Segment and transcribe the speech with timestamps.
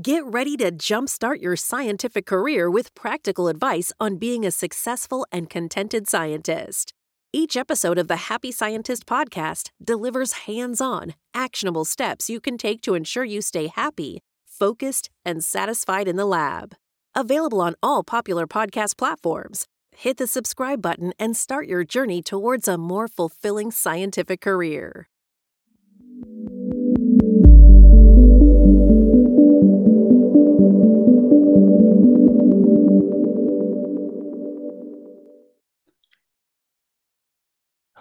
[0.00, 5.50] Get ready to jumpstart your scientific career with practical advice on being a successful and
[5.50, 6.94] contented scientist.
[7.30, 12.80] Each episode of the Happy Scientist podcast delivers hands on, actionable steps you can take
[12.82, 16.74] to ensure you stay happy, focused, and satisfied in the lab.
[17.14, 19.66] Available on all popular podcast platforms.
[19.94, 25.06] Hit the subscribe button and start your journey towards a more fulfilling scientific career.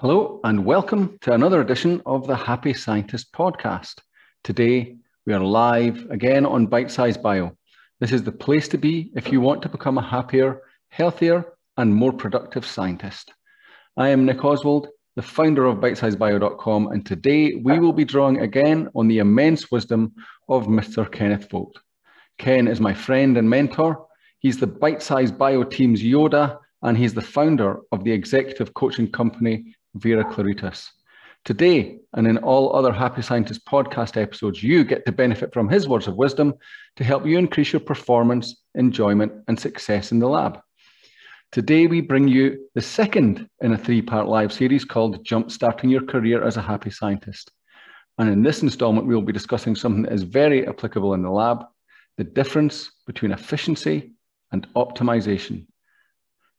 [0.02, 4.00] Hello, and welcome to another edition of the Happy Scientist podcast.
[4.44, 4.96] Today,
[5.28, 7.56] we are live again on Bite Size Bio.
[8.00, 11.94] This is the place to be if you want to become a happier, healthier, and
[11.94, 13.32] more productive scientist.
[13.96, 18.90] I am Nick Oswald, the founder of BiteSizeBio.com, and today we will be drawing again
[18.96, 20.16] on the immense wisdom
[20.50, 21.12] of Mr.
[21.12, 21.78] Kenneth Vogt.
[22.40, 24.08] Ken is my friend and mentor.
[24.40, 29.12] He's the Bite Size Bio team's Yoda, and he's the founder of the executive coaching
[29.12, 30.90] company Vera Claritas.
[31.44, 35.88] Today, and in all other Happy Scientist podcast episodes, you get to benefit from his
[35.88, 36.54] words of wisdom
[36.98, 40.60] to help you increase your performance, enjoyment, and success in the lab.
[41.52, 46.06] Today, we bring you the second in a three part live series called Jumpstarting Your
[46.06, 47.52] Career as a Happy Scientist.
[48.18, 51.32] And in this installment, we will be discussing something that is very applicable in the
[51.32, 51.66] lab
[52.18, 54.12] the difference between efficiency
[54.52, 55.66] and optimization.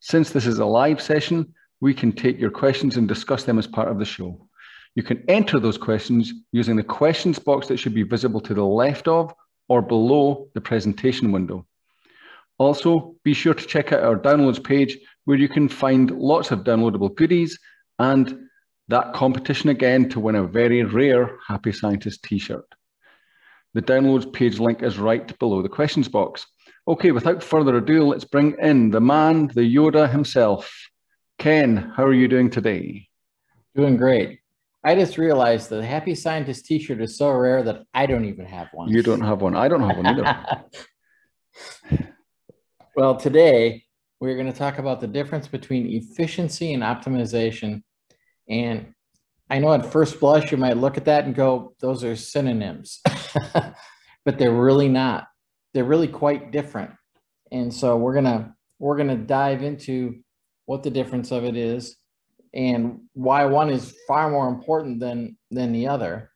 [0.00, 3.66] Since this is a live session, we can take your questions and discuss them as
[3.66, 4.48] part of the show.
[4.94, 8.64] You can enter those questions using the questions box that should be visible to the
[8.64, 9.34] left of
[9.68, 11.66] or below the presentation window.
[12.58, 16.60] Also, be sure to check out our downloads page where you can find lots of
[16.60, 17.58] downloadable goodies
[17.98, 18.38] and
[18.86, 22.66] that competition again to win a very rare Happy Scientist t-shirt.
[23.74, 26.46] The downloads page link is right below the questions box.
[26.86, 30.72] Okay, without further ado, let's bring in the man, the Yoda himself,
[31.42, 33.08] Ken, how are you doing today?
[33.74, 34.38] Doing great.
[34.84, 38.46] I just realized that the Happy Scientist t-shirt is so rare that I don't even
[38.46, 38.88] have one.
[38.88, 39.56] You don't have one.
[39.56, 40.54] I don't have one either.
[42.96, 43.82] well, today
[44.20, 47.82] we're going to talk about the difference between efficiency and optimization.
[48.48, 48.94] And
[49.50, 53.00] I know at first blush you might look at that and go, those are synonyms,
[53.52, 55.26] but they're really not.
[55.74, 56.92] They're really quite different.
[57.50, 60.22] And so we're going to we're going to dive into
[60.66, 61.96] what the difference of it is,
[62.54, 66.30] and why one is far more important than than the other,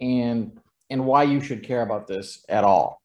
[0.00, 0.58] and
[0.90, 3.00] and why you should care about this at all.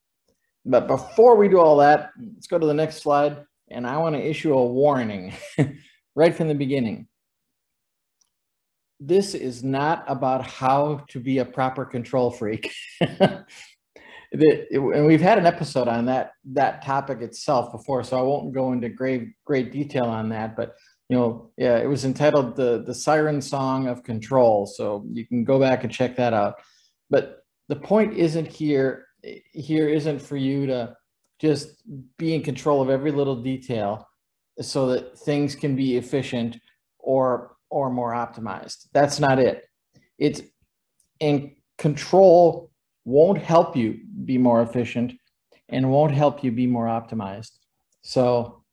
[0.66, 4.16] But before we do all that, let's go to the next slide, and I want
[4.16, 5.34] to issue a warning
[6.16, 7.08] right from the beginning.
[9.00, 12.74] This is not about how to be a proper control freak.
[14.32, 18.54] the, and we've had an episode on that that topic itself before, so I won't
[18.54, 20.56] go into great great detail on that.
[20.56, 20.76] But
[21.10, 25.44] you know, yeah, it was entitled the the Siren Song of Control, so you can
[25.44, 26.56] go back and check that out.
[27.10, 30.96] But the point isn't here here isn't for you to
[31.40, 31.82] just
[32.18, 34.08] be in control of every little detail
[34.62, 36.58] so that things can be efficient
[37.00, 38.88] or or more optimized.
[38.94, 39.64] That's not it.
[40.20, 40.42] It's
[41.20, 42.69] in control
[43.10, 45.14] won't help you be more efficient
[45.70, 47.54] and won't help you be more optimized.
[48.04, 48.64] So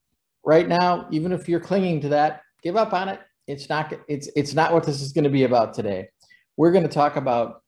[0.45, 3.21] right now, even if you're clinging to that, give up on it.
[3.47, 6.09] It's not it's it's not what this is going to be about today.
[6.57, 7.63] We're going to talk about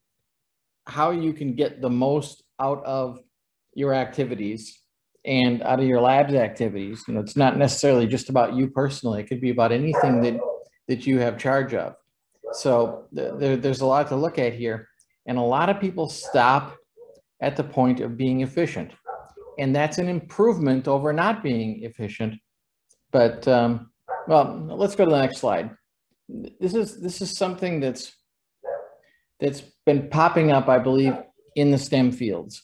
[0.85, 3.19] how you can get the most out of
[3.73, 4.79] your activities
[5.25, 7.03] and out of your lab's activities.
[7.07, 9.21] You know, it's not necessarily just about you personally.
[9.21, 10.39] It could be about anything that
[10.87, 11.95] that you have charge of.
[12.51, 14.88] So there, there's a lot to look at here.
[15.29, 16.75] And a lot of people stop
[17.39, 18.91] at the point of being efficient.
[19.59, 22.33] And that's an improvement over not being efficient.
[23.11, 23.91] But um,
[24.27, 25.69] well, let's go to the next slide.
[26.27, 28.11] This is this is something that's
[29.39, 31.15] that's been popping up, I believe,
[31.55, 32.63] in the STEM fields.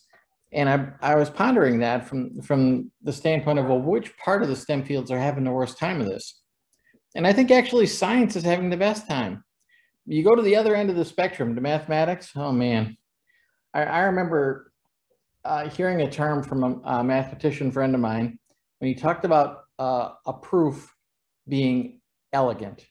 [0.52, 4.48] And I, I was pondering that from, from the standpoint of, well, which part of
[4.48, 6.42] the STEM fields are having the worst time of this?
[7.14, 9.45] And I think actually science is having the best time
[10.06, 12.32] you go to the other end of the spectrum to mathematics.
[12.36, 12.98] Oh man,
[13.74, 14.72] I, I remember
[15.44, 18.40] uh, hearing a term from a, a, mathematician friend of mine
[18.80, 20.94] when he talked about uh, a proof
[21.48, 22.02] being
[22.34, 22.86] elegant.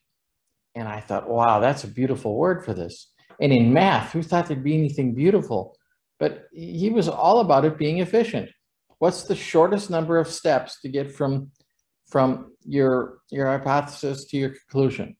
[0.76, 3.12] And I thought, wow, that's a beautiful word for this.
[3.40, 5.76] And in math, who thought there'd be anything beautiful?
[6.20, 8.50] But he was all about it being efficient.
[8.98, 11.50] What's the shortest number of steps to get from,
[12.08, 15.16] from your, your hypothesis to your conclusion?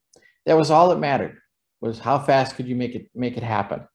[0.47, 1.39] That was all that mattered
[1.85, 3.87] was how fast could you make it make it happen?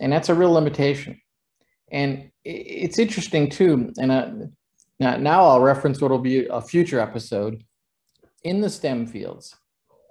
[0.00, 1.20] And that's a real limitation.
[1.90, 3.92] And it's interesting too.
[3.98, 4.30] And uh,
[5.00, 7.64] now, now I'll reference what will be a future episode
[8.44, 9.56] in the STEM fields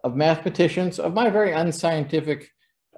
[0.04, 2.50] of mathematicians of my very unscientific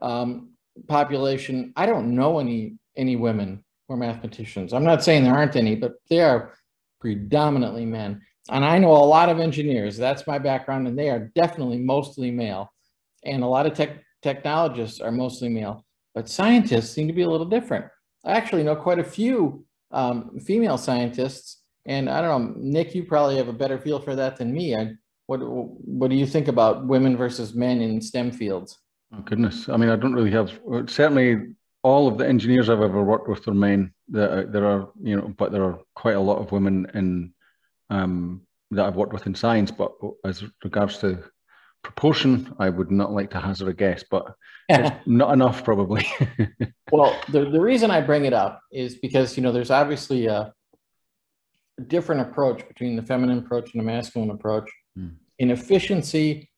[0.01, 0.53] um,
[0.87, 1.71] population.
[1.75, 4.73] I don't know any any women who are mathematicians.
[4.73, 6.53] I'm not saying there aren't any, but they are
[6.99, 8.21] predominantly men.
[8.49, 9.97] And I know a lot of engineers.
[9.97, 12.73] That's my background, and they are definitely mostly male.
[13.23, 17.29] And a lot of tech technologists are mostly male, but scientists seem to be a
[17.29, 17.85] little different.
[18.25, 23.03] I actually know quite a few um, female scientists, and I don't know, Nick, you
[23.03, 24.75] probably have a better feel for that than me.
[24.75, 24.91] I,
[25.27, 28.77] what what do you think about women versus men in STEM fields?
[29.13, 30.51] Oh goodness, I mean, I don't really have
[30.87, 33.93] certainly all of the engineers I've ever worked with are men.
[34.07, 37.33] There, there are you know, but there are quite a lot of women in
[37.89, 38.41] um,
[38.71, 39.71] that I've worked with in science.
[39.71, 39.93] But
[40.25, 41.23] as regards to
[41.83, 44.35] proportion, I would not like to hazard a guess, but
[45.05, 46.05] not enough probably.
[46.91, 50.53] well, the, the reason I bring it up is because, you know, there's obviously a
[51.87, 54.69] different approach between the feminine approach and the masculine approach.
[54.97, 55.15] Mm.
[55.39, 56.49] In efficiency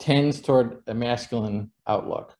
[0.00, 2.34] tends toward a masculine outlook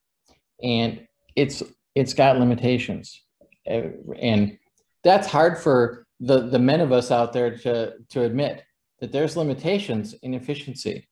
[0.62, 1.06] and
[1.36, 1.62] it's
[1.94, 3.22] it's got limitations
[3.66, 4.58] and
[5.04, 8.64] that's hard for the the men of us out there to to admit
[9.00, 11.06] that there's limitations in efficiency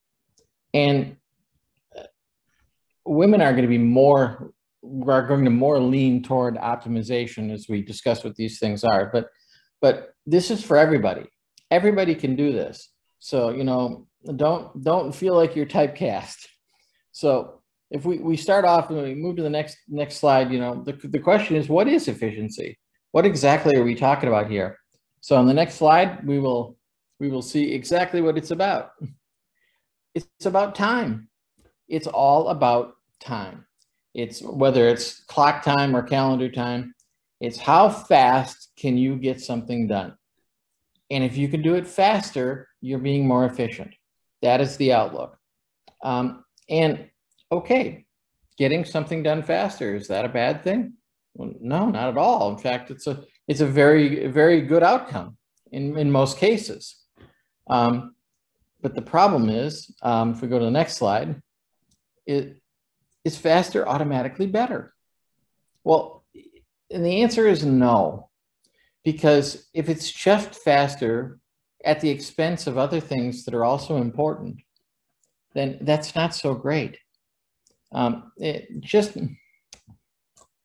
[0.75, 1.17] and
[1.97, 2.03] uh,
[3.05, 4.53] women are going to be more
[5.07, 9.29] are going to more lean toward optimization as we discuss what these things are but
[9.81, 11.25] but this is for everybody.
[11.71, 12.91] Everybody can do this.
[13.19, 14.07] So you know
[14.37, 16.47] don't don't feel like you're typecast.
[17.13, 17.61] So
[17.91, 20.83] if we, we start off and we move to the next next slide you know
[20.85, 22.79] the, the question is what is efficiency?
[23.13, 24.79] What exactly are we talking about here?
[25.21, 26.77] So on the next slide we will
[27.21, 28.91] we will see exactly what it's about
[30.15, 31.29] it's about time.
[31.89, 33.67] It's all about time.
[34.15, 36.95] It's whether it's clock time or calendar time,
[37.41, 40.17] it's how fast can you get something done?
[41.11, 43.95] And if you can do it faster, you're being more efficient.
[44.43, 45.39] That is the outlook.
[46.03, 47.09] Um, and
[47.51, 48.07] okay,
[48.57, 50.95] getting something done faster, is that a bad thing?
[51.35, 52.51] Well, no, not at all.
[52.51, 55.39] In fact, it's a it's a very, very good outcome
[55.73, 57.03] in, in most cases.
[57.71, 58.15] Um,
[58.81, 61.43] but the problem is, um, if we go to the next slide,
[62.27, 62.61] it
[63.25, 64.95] is faster automatically better?
[65.85, 66.25] Well,
[66.91, 68.31] and the answer is no,
[69.05, 71.39] because if it's just faster
[71.85, 74.61] at the expense of other things that are also important,
[75.55, 76.99] then that's not so great.
[77.93, 79.17] Um, it just,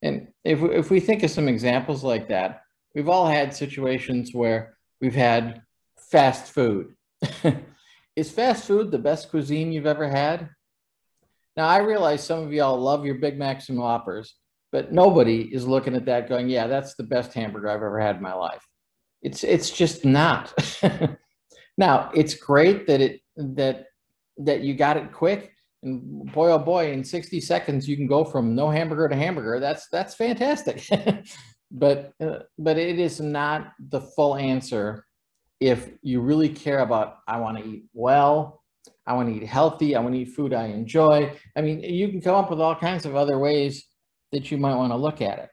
[0.01, 2.63] and if, if we think of some examples like that,
[2.93, 5.61] we've all had situations where we've had
[5.97, 6.95] fast food.
[8.15, 10.49] Is fast food the best cuisine you've ever had?
[11.57, 14.35] Now, I realize some of y'all love your Big Macs and Whoppers,
[14.71, 18.17] but nobody is looking at that going, yeah, that's the best hamburger I've ever had
[18.17, 18.65] in my life.
[19.21, 20.53] It's, it's just not.
[21.77, 23.85] now, it's great that it, that,
[24.37, 28.23] that you got it quick and boy, oh boy, in 60 seconds, you can go
[28.23, 29.59] from no hamburger to hamburger.
[29.59, 30.87] That's, that's fantastic.
[31.71, 35.05] but, uh, but it is not the full answer
[35.63, 38.61] if you really care about, I want to eat well,
[39.07, 41.33] I want to eat healthy, I want to eat food I enjoy.
[41.55, 43.87] I mean, you can come up with all kinds of other ways
[44.33, 45.49] that you might want to look at it.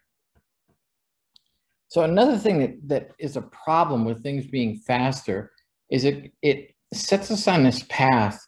[1.86, 5.52] So another thing that, that is a problem with things being faster
[5.92, 8.44] is it, it sets us on this path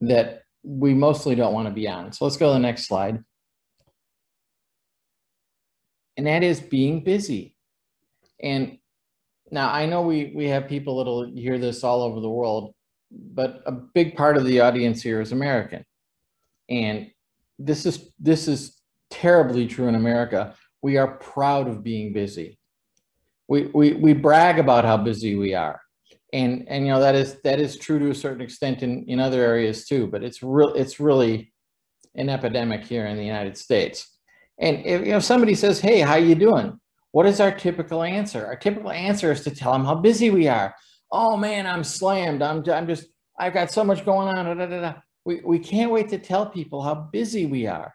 [0.00, 2.10] that we mostly don't want to be on.
[2.10, 3.22] So let's go to the next slide.
[6.16, 7.54] And that is being busy.
[8.42, 8.78] And
[9.50, 12.74] now, I know we, we have people that'll hear this all over the world,
[13.10, 15.84] but a big part of the audience here is American.
[16.68, 17.10] And
[17.58, 20.54] this is, this is terribly true in America.
[20.82, 22.58] We are proud of being busy.
[23.48, 25.80] We, we, we brag about how busy we are.
[26.32, 29.20] And, and you know that is that is true to a certain extent in, in
[29.20, 31.52] other areas too, but it's real it's really
[32.16, 34.18] an epidemic here in the United States.
[34.58, 36.78] And if you know somebody says, "Hey, how you doing?"
[37.12, 38.46] What is our typical answer?
[38.46, 40.74] Our typical answer is to tell them how busy we are.
[41.10, 42.42] Oh man, I'm slammed.
[42.42, 43.06] I'm, I'm just,
[43.38, 44.44] I've got so much going on.
[44.56, 44.94] Da, da, da.
[45.24, 47.92] We, we can't wait to tell people how busy we are.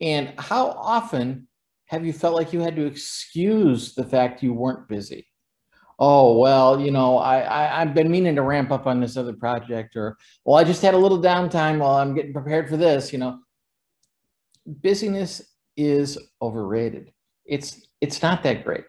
[0.00, 1.48] And how often
[1.86, 5.26] have you felt like you had to excuse the fact you weren't busy?
[5.98, 9.32] Oh, well, you know, I, I, I've been meaning to ramp up on this other
[9.32, 13.12] project, or, well, I just had a little downtime while I'm getting prepared for this,
[13.14, 13.38] you know.
[14.66, 15.40] Busyness
[15.76, 17.12] is overrated.
[17.46, 18.84] It's it's not that great.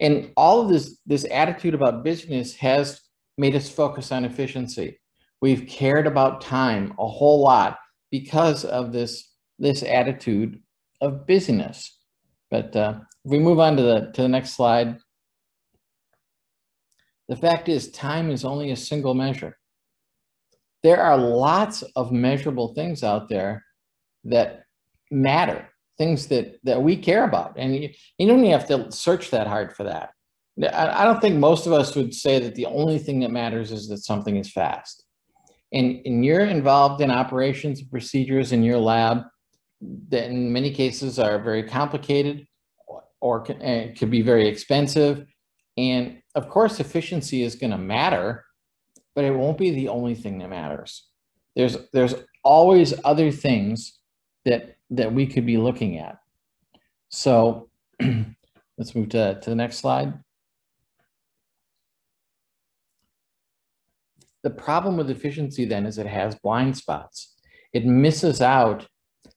[0.00, 3.00] And all of this, this attitude about business has
[3.36, 5.00] made us focus on efficiency.
[5.40, 7.78] We've cared about time a whole lot
[8.10, 10.60] because of this, this attitude
[11.00, 11.98] of busyness.
[12.50, 14.98] But uh, if we move on to the to the next slide,
[17.28, 19.56] the fact is time is only a single measure.
[20.82, 23.64] There are lots of measurable things out there
[24.24, 24.64] that
[25.10, 25.68] matter,
[25.98, 29.46] things that that we care about, and you, you don't even have to search that
[29.46, 30.10] hard for that.
[30.62, 33.72] I, I don't think most of us would say that the only thing that matters
[33.72, 35.04] is that something is fast.
[35.72, 39.22] And, and you're involved in operations and procedures in your lab
[40.10, 42.46] that in many cases are very complicated
[43.20, 45.24] or can, could be very expensive.
[45.78, 48.44] And of course, efficiency is going to matter,
[49.14, 51.08] but it won't be the only thing that matters.
[51.56, 53.98] There's, there's always other things
[54.44, 56.18] that, that we could be looking at.
[57.08, 57.70] So
[58.78, 60.14] let's move to, to the next slide.
[64.42, 67.34] The problem with efficiency then is it has blind spots.
[67.72, 68.86] It misses out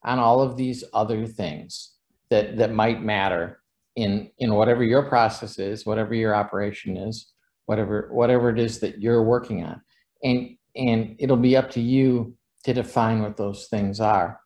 [0.03, 1.93] on all of these other things
[2.29, 3.61] that, that might matter
[3.95, 7.31] in, in whatever your process is, whatever your operation is,
[7.65, 9.81] whatever, whatever it is that you're working on.
[10.23, 12.35] And, and it'll be up to you
[12.65, 14.39] to define what those things are.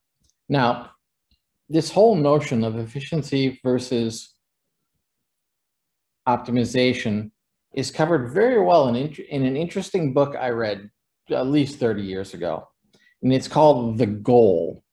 [0.50, 0.92] Now,
[1.70, 4.34] this whole notion of efficiency versus
[6.28, 7.32] optimization
[7.74, 10.90] is covered very well in, in an interesting book I read
[11.30, 12.68] at least 30 years ago.
[13.22, 14.84] And it's called The Goal.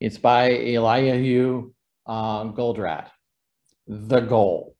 [0.00, 1.72] It's by Eliyahu
[2.06, 3.08] uh, Goldratt.
[3.86, 4.76] The Goal,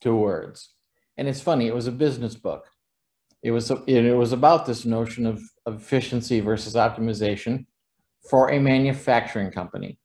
[0.00, 0.74] two words.
[1.16, 2.64] And it's funny, it was a business book.
[3.42, 7.66] It was, it was about this notion of, of efficiency versus optimization
[8.30, 9.98] for a manufacturing company.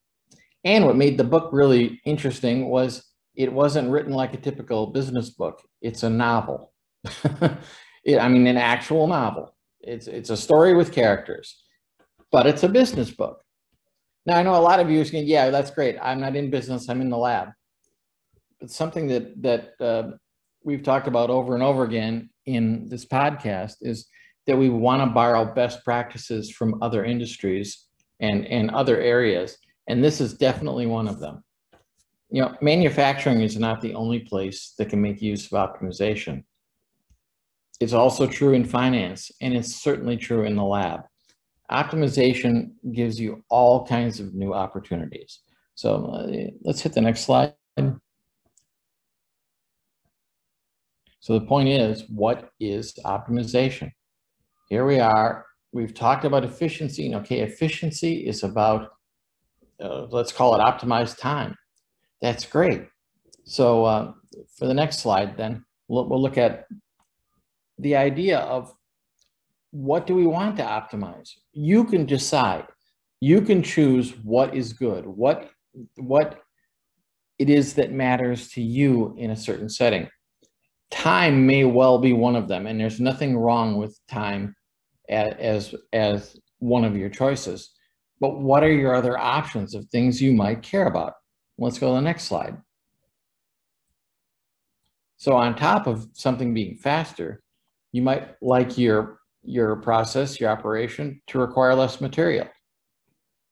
[0.67, 3.05] And what made the book really interesting was
[3.36, 5.62] it wasn't written like a typical business book.
[5.81, 6.74] It's a novel.
[8.03, 9.55] it, I mean, an actual novel.
[9.79, 11.63] It's, it's a story with characters,
[12.33, 13.41] but it's a business book.
[14.25, 15.95] Now, I know a lot of you are saying, yeah, that's great.
[16.01, 17.51] I'm not in business, I'm in the lab.
[18.59, 20.17] But something that, that uh,
[20.65, 24.09] we've talked about over and over again in this podcast is
[24.47, 27.86] that we want to borrow best practices from other industries
[28.19, 29.57] and, and other areas.
[29.88, 31.44] And this is definitely one of them.
[32.29, 36.44] You know, manufacturing is not the only place that can make use of optimization.
[37.79, 41.01] It's also true in finance, and it's certainly true in the lab.
[41.72, 45.39] Optimization gives you all kinds of new opportunities.
[45.75, 47.53] So uh, let's hit the next slide.
[51.20, 53.91] So the point is, what is optimization?
[54.70, 55.46] Here we are.
[55.74, 57.06] We've talked about efficiency.
[57.06, 58.89] And okay, efficiency is about,
[59.81, 61.55] uh, let's call it optimized time.
[62.22, 62.88] That's great.
[63.43, 64.13] So uh,
[64.57, 66.67] for the next slide, then, we'll, we'll look at
[67.77, 68.74] the idea of
[69.72, 71.31] what do we want to optimize?
[71.53, 72.65] You can decide.
[73.19, 75.50] You can choose what is good, what
[75.96, 76.41] what
[77.38, 80.07] it is that matters to you in a certain setting.
[80.89, 84.55] Time may well be one of them, and there's nothing wrong with time
[85.10, 87.72] as as one of your choices.
[88.19, 91.13] But what are your other options of things you might care about?
[91.57, 92.57] Let's go to the next slide.
[95.17, 97.41] So on top of something being faster,
[97.91, 102.47] you might like your, your process, your operation to require less material.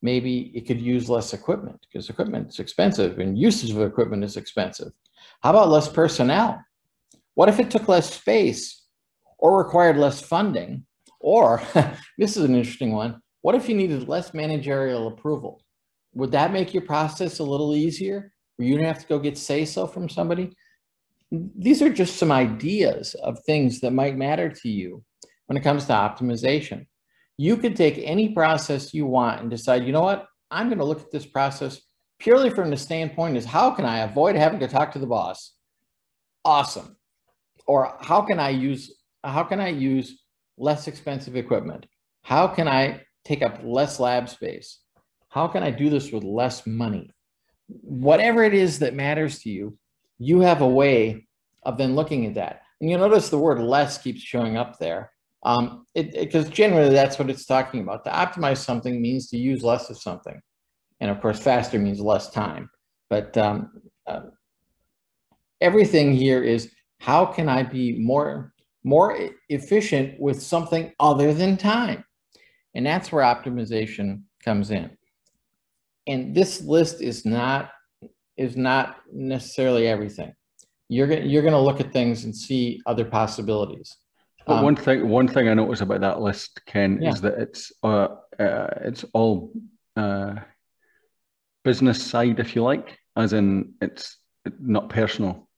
[0.01, 4.37] Maybe it could use less equipment because equipment is expensive and usage of equipment is
[4.37, 4.91] expensive.
[5.41, 6.63] How about less personnel?
[7.33, 8.83] What if it took less space
[9.39, 10.85] or required less funding?
[11.19, 11.63] Or,
[12.19, 15.61] this is an interesting one, what if you needed less managerial approval?
[16.15, 18.33] Would that make your process a little easier?
[18.55, 20.51] Where you don't have to go get say-so from somebody?
[21.31, 25.03] these are just some ideas of things that might matter to you
[25.45, 26.87] when it comes to optimization.
[27.37, 30.85] You could take any process you want and decide, you know what, I'm going to
[30.85, 31.81] look at this process
[32.17, 35.53] purely from the standpoint is how can I avoid having to talk to the boss?
[36.43, 36.97] Awesome.
[37.67, 38.91] Or how can I use
[39.23, 40.23] how can I use
[40.57, 41.85] less expensive equipment?
[42.21, 44.79] How can I take up less lab space?
[45.29, 47.11] How can I do this with less money?
[47.67, 49.77] Whatever it is that matters to you,
[50.17, 51.27] you have a way
[51.63, 52.61] of then looking at that.
[52.79, 55.11] And you'll notice the word less keeps showing up there
[55.43, 58.03] um, because generally that's what it's talking about.
[58.05, 60.39] To optimize something means to use less of something.
[60.99, 62.69] And of course, faster means less time.
[63.09, 64.21] But um, uh,
[65.61, 68.53] everything here is how can I be more,
[68.83, 69.17] more
[69.49, 72.03] efficient with something other than time?
[72.75, 74.91] And that's where optimization comes in.
[76.07, 77.71] And this list is not
[78.37, 80.33] is not necessarily everything.
[80.89, 83.95] You're gonna you're gonna look at things and see other possibilities.
[84.45, 87.09] But um, one thing one thing I notice about that list, Ken, yeah.
[87.09, 89.51] is that it's uh, uh it's all
[89.95, 90.35] uh,
[91.63, 94.17] business side, if you like, as in it's
[94.59, 95.49] not personal.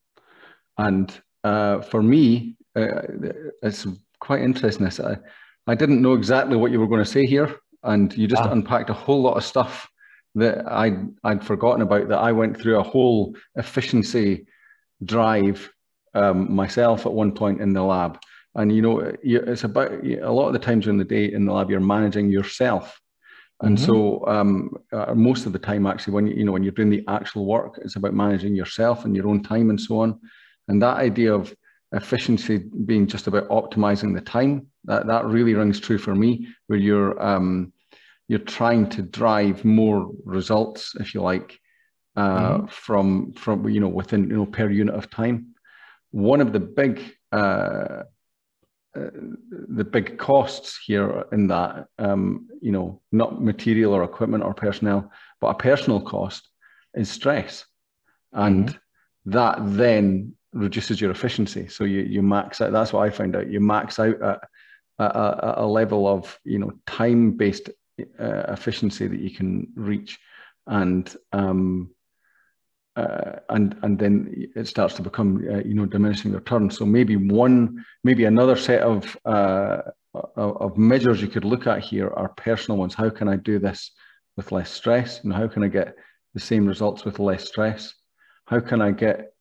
[0.78, 1.12] And
[1.44, 3.02] uh, for me, uh,
[3.62, 3.86] it's
[4.20, 4.84] quite interesting.
[4.84, 5.18] This I,
[5.68, 8.50] I didn't know exactly what you were going to say here, and you just ah.
[8.50, 9.88] unpacked a whole lot of stuff
[10.34, 12.08] that I'd, I'd forgotten about.
[12.08, 14.46] That I went through a whole efficiency
[15.04, 15.70] drive
[16.14, 18.18] um, myself at one point in the lab,
[18.54, 21.52] and you know, it's about a lot of the times in the day in the
[21.52, 23.00] lab you're managing yourself.
[23.60, 23.86] And mm-hmm.
[23.86, 26.90] so, um, uh, most of the time, actually, when you, you know when you're doing
[26.90, 30.18] the actual work, it's about managing yourself and your own time and so on.
[30.68, 31.54] And that idea of
[31.92, 36.78] efficiency being just about optimizing the time that that really rings true for me where
[36.78, 37.72] you're um,
[38.28, 41.58] you're trying to drive more results if you like
[42.16, 42.66] uh, mm-hmm.
[42.66, 45.54] from from you know within you know per unit of time
[46.10, 48.02] one of the big uh,
[48.96, 49.10] uh,
[49.68, 55.10] the big costs here in that um, you know not material or equipment or personnel
[55.40, 56.48] but a personal cost
[56.94, 57.64] is stress
[58.32, 59.30] and mm-hmm.
[59.30, 61.68] that then reduces your efficiency.
[61.68, 62.72] So you you max out.
[62.72, 63.50] That's what I found out.
[63.50, 64.40] You max out at,
[64.98, 70.18] a, a level of you know time based uh, efficiency that you can reach,
[70.66, 71.90] and um,
[72.96, 76.76] uh, and and then it starts to become uh, you know diminishing returns.
[76.76, 79.82] So maybe one, maybe another set of uh,
[80.14, 82.94] of measures you could look at here are personal ones.
[82.94, 83.92] How can I do this
[84.36, 85.22] with less stress?
[85.22, 85.94] And how can I get
[86.34, 87.94] the same results with less stress?
[88.46, 89.32] How can I get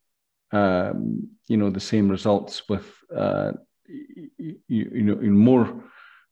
[0.52, 2.86] um, you know the same results with
[3.16, 3.52] uh,
[3.88, 5.84] you, you know in more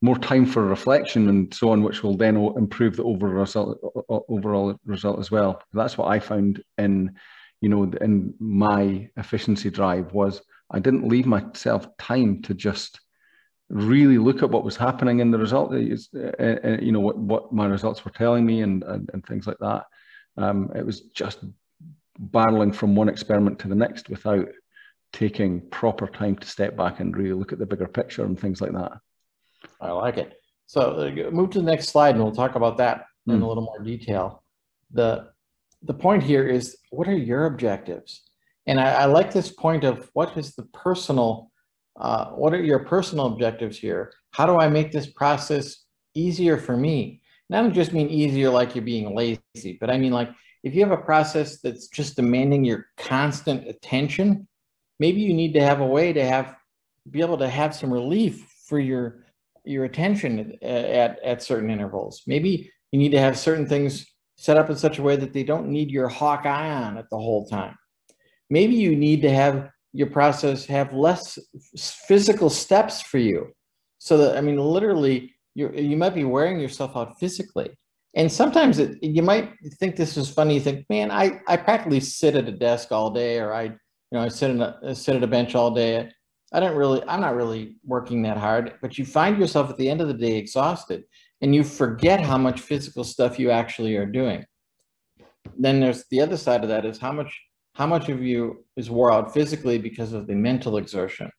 [0.02, 3.80] more time for reflection and so on, which will then improve the overall result
[4.30, 5.62] overall result as well.
[5.74, 7.16] That's what I found in
[7.62, 10.42] you know in my efficiency drive was
[10.72, 13.00] I didn't leave myself time to just
[13.70, 15.74] really look at what was happening in the result.
[15.74, 19.48] Uh, uh, you know what what my results were telling me and and, and things
[19.48, 19.86] like that.
[20.38, 21.40] Um, it was just
[22.20, 24.48] barreling from one experiment to the next without
[25.14, 28.62] taking proper time to step back and really look at the bigger picture and things
[28.62, 28.94] like that.
[29.80, 30.34] I like it.
[30.66, 33.34] So uh, move to the next slide and we'll talk about that mm.
[33.34, 33.46] in a hmm.
[33.46, 34.44] little more detail.
[34.92, 35.30] The,
[35.84, 38.24] the point here is what are your objectives?
[38.68, 41.52] And I, I like this point of what is the personal,
[42.00, 44.12] uh, what are your personal objectives here?
[44.32, 47.22] How do I make this process easier for me?
[47.50, 50.30] And I don't just mean easier like you're being lazy, but I mean like
[50.66, 54.48] if you have a process that's just demanding your constant attention,
[55.00, 56.56] maybe you need to have a way to have
[57.12, 59.24] be able to have some relief for your
[59.64, 62.24] your attention at, at, certain intervals.
[62.28, 64.06] Maybe you need to have certain things
[64.38, 67.06] set up in such a way that they don't need your hawk eye on it
[67.10, 67.76] the whole time.
[68.50, 71.38] Maybe you need to have your process have less
[72.08, 73.52] physical steps for you.
[74.00, 77.70] So that, I mean, literally, you you might be wearing yourself out physically.
[78.16, 80.56] And sometimes it, you might think this is funny.
[80.56, 83.78] You think, man, I, I practically sit at a desk all day, or I, you
[84.14, 86.10] know, I sit in a sit at a bench all day.
[86.54, 88.76] I don't really, I'm not really working that hard.
[88.82, 91.04] But you find yourself at the end of the day exhausted,
[91.42, 94.46] and you forget how much physical stuff you actually are doing.
[95.58, 97.38] Then there's the other side of that is how much
[97.74, 101.30] how much of you is wore out physically because of the mental exertion.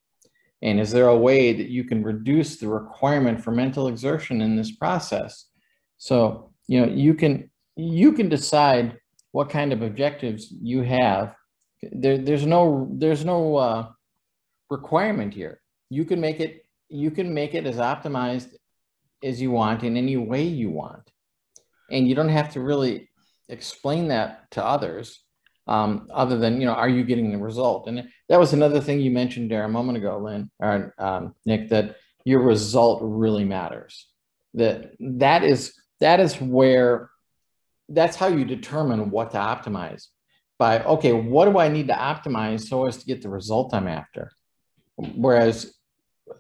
[0.61, 4.57] And is there a way that you can reduce the requirement for mental exertion in
[4.57, 5.47] this process?
[5.97, 8.99] So you know you can you can decide
[9.33, 11.35] what kind of objectives you have.
[11.83, 13.89] There, there's no there's no uh,
[14.71, 15.61] requirement here.
[15.91, 18.55] You can make it you can make it as optimized
[19.23, 21.11] as you want in any way you want.
[21.91, 23.11] And you don't have to really
[23.49, 25.21] explain that to others
[25.69, 27.89] um, other than you know are you getting the result?
[27.89, 31.69] And that was another thing you mentioned there a moment ago lynn or um, nick
[31.69, 34.07] that your result really matters.
[34.55, 37.11] That that is that is where
[37.89, 40.07] that's how you determine what to optimize
[40.59, 43.89] by okay what do i need to optimize so as to get the result i'm
[43.89, 44.31] after?
[44.97, 45.75] Whereas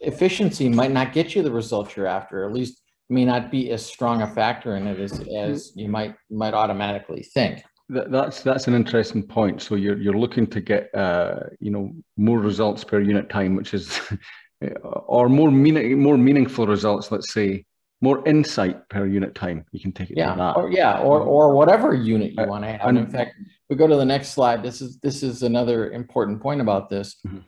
[0.01, 3.85] efficiency might not get you the result you're after at least may not be as
[3.85, 7.63] strong a factor in it as, as you might might automatically think.
[7.89, 9.63] That's that's an interesting point.
[9.63, 13.75] So you're you're looking to get uh, you know more results per unit time which
[13.75, 14.01] is
[14.83, 17.65] or more meaning more meaningful results let's say
[18.01, 19.65] more insight per unit time.
[19.73, 20.57] You can take it yeah, to that.
[20.57, 22.81] Or, yeah, or or whatever unit you uh, want to have.
[22.83, 23.35] And in fact,
[23.69, 24.63] we go to the next slide.
[24.63, 27.17] This is this is another important point about this.
[27.27, 27.39] Mm-hmm.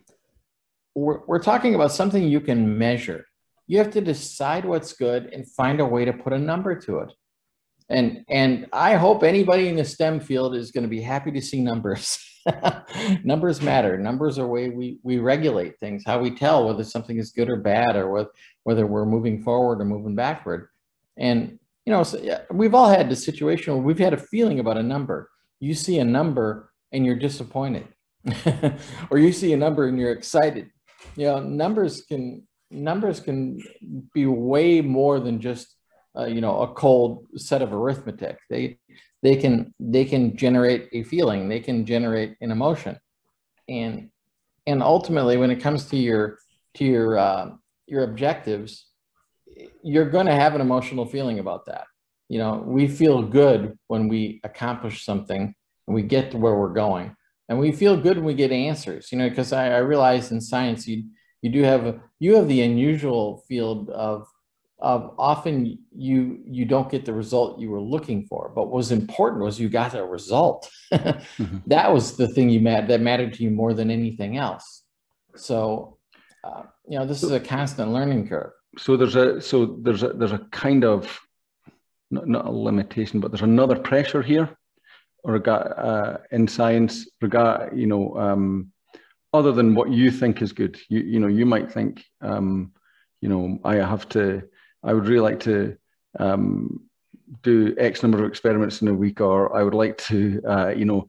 [0.94, 3.26] We're, we're talking about something you can measure.
[3.66, 7.00] You have to decide what's good and find a way to put a number to
[7.00, 7.12] it.
[7.90, 11.42] And and I hope anybody in the STEM field is going to be happy to
[11.42, 12.18] see numbers.
[13.24, 13.98] numbers matter.
[13.98, 16.04] Numbers are way we we regulate things.
[16.06, 18.30] How we tell whether something is good or bad, or whether
[18.64, 20.68] whether we're moving forward or moving backward.
[21.16, 24.60] And you know, so, yeah, we've all had the situation where we've had a feeling
[24.60, 25.30] about a number.
[25.58, 27.88] You see a number and you're disappointed
[29.10, 30.70] or you see a number and you're excited
[31.16, 33.58] you know numbers can numbers can
[34.12, 35.74] be way more than just
[36.18, 38.78] uh, you know a cold set of arithmetic they
[39.22, 42.98] they can they can generate a feeling they can generate an emotion.
[43.68, 44.10] And
[44.66, 46.38] and ultimately when it comes to your
[46.74, 47.50] to your uh,
[47.86, 48.86] your objectives
[49.82, 51.84] you're going to have an emotional feeling about that.
[52.28, 55.54] You know we feel good when we accomplish something
[55.86, 57.14] and we get to where we're going.
[57.48, 60.40] And we feel good when we get answers you know because I, I realize in
[60.40, 61.04] science you
[61.42, 64.26] you do have a, you have the unusual field of
[64.80, 68.92] of often you you don't get the result you were looking for but what was
[68.92, 70.70] important was you got a result.
[70.92, 71.58] Mm-hmm.
[71.66, 74.84] that was the thing you met that mattered to you more than anything else.
[75.34, 75.98] So
[76.44, 78.52] uh, you know this is a constant learning curve.
[78.76, 81.18] So there's a so there's a there's a kind of
[82.10, 84.56] not, not a limitation but there's another pressure here
[85.24, 88.72] or uh, in science regard you know um,
[89.32, 90.78] other than what you think is good.
[90.88, 92.72] You you know you might think um,
[93.20, 94.42] you know i have to
[94.82, 95.76] I would really like to
[96.18, 96.88] um,
[97.42, 100.84] do X number of experiments in a week, or I would like to, uh, you
[100.84, 101.08] know,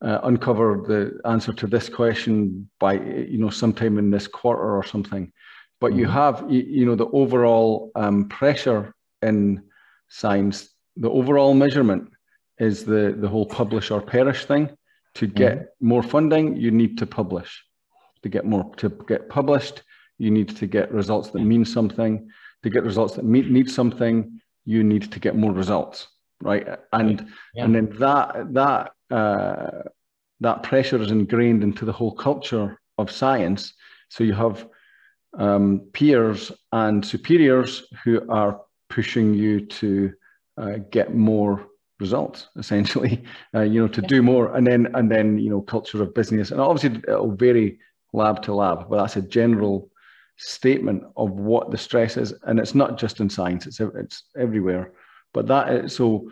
[0.00, 4.84] uh, uncover the answer to this question by, you know, sometime in this quarter or
[4.84, 5.32] something.
[5.80, 6.00] But mm-hmm.
[6.00, 9.64] you have, you, you, know, the overall um, pressure in
[10.08, 12.10] science, the overall measurement
[12.58, 14.70] is the the whole publish or perish thing.
[15.14, 15.88] To get mm-hmm.
[15.88, 17.64] more funding, you need to publish.
[18.22, 19.82] To get more to get published,
[20.18, 22.28] you need to get results that mean something
[22.62, 26.08] to get results that meet, need something, you need to get more results,
[26.42, 26.66] right?
[26.92, 27.64] And yeah.
[27.64, 29.82] and then that that uh,
[30.40, 33.74] that pressure is ingrained into the whole culture of science.
[34.08, 34.66] So you have
[35.36, 40.12] um, peers and superiors who are pushing you to
[40.56, 41.66] uh, get more
[42.00, 46.00] results essentially uh, you know to do more and then and then you know culture
[46.00, 47.78] of business and obviously it'll vary
[48.12, 49.90] lab to lab but that's a general
[50.38, 54.92] statement of what the stress is, and it's not just in science; it's it's everywhere.
[55.34, 56.30] But that so,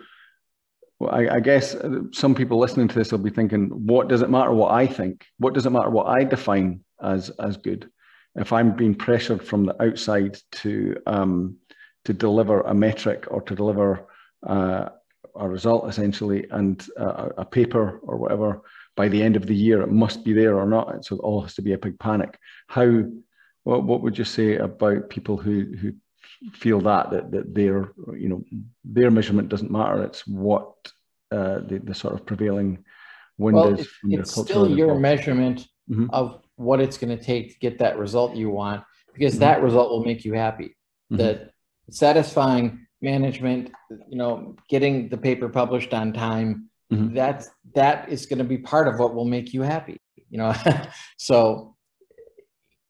[1.01, 1.77] I, I guess
[2.13, 5.27] some people listening to this will be thinking, "What does it matter what I think?
[5.39, 7.91] What does it matter what I define as as good?"
[8.37, 11.57] If I'm being pressured from the outside to um,
[12.05, 14.07] to deliver a metric or to deliver
[14.47, 14.91] uh,
[15.35, 18.63] a result essentially, and uh, a paper or whatever
[18.97, 21.05] by the end of the year, it must be there or not.
[21.05, 22.39] So it all has to be a big panic.
[22.69, 23.05] How
[23.67, 25.93] what, what would you say about people who, who
[26.53, 28.45] feel that, that, that their, you know,
[28.85, 30.05] their measurement doesn't matter.
[30.05, 30.73] It's what
[31.33, 32.85] uh, the, the sort of prevailing
[33.39, 33.89] wind well, is.
[33.89, 36.07] From it's still your measurement mm-hmm.
[36.11, 39.41] of what it's going to take to get that result you want, because mm-hmm.
[39.41, 40.77] that result will make you happy.
[41.13, 41.17] Mm-hmm.
[41.17, 41.51] That
[41.91, 43.73] satisfying management,
[44.09, 47.13] you know, getting the paper published on time, mm-hmm.
[47.13, 50.01] that's that is going to be part of what will make you happy.
[50.31, 50.55] You know,
[51.19, 51.76] so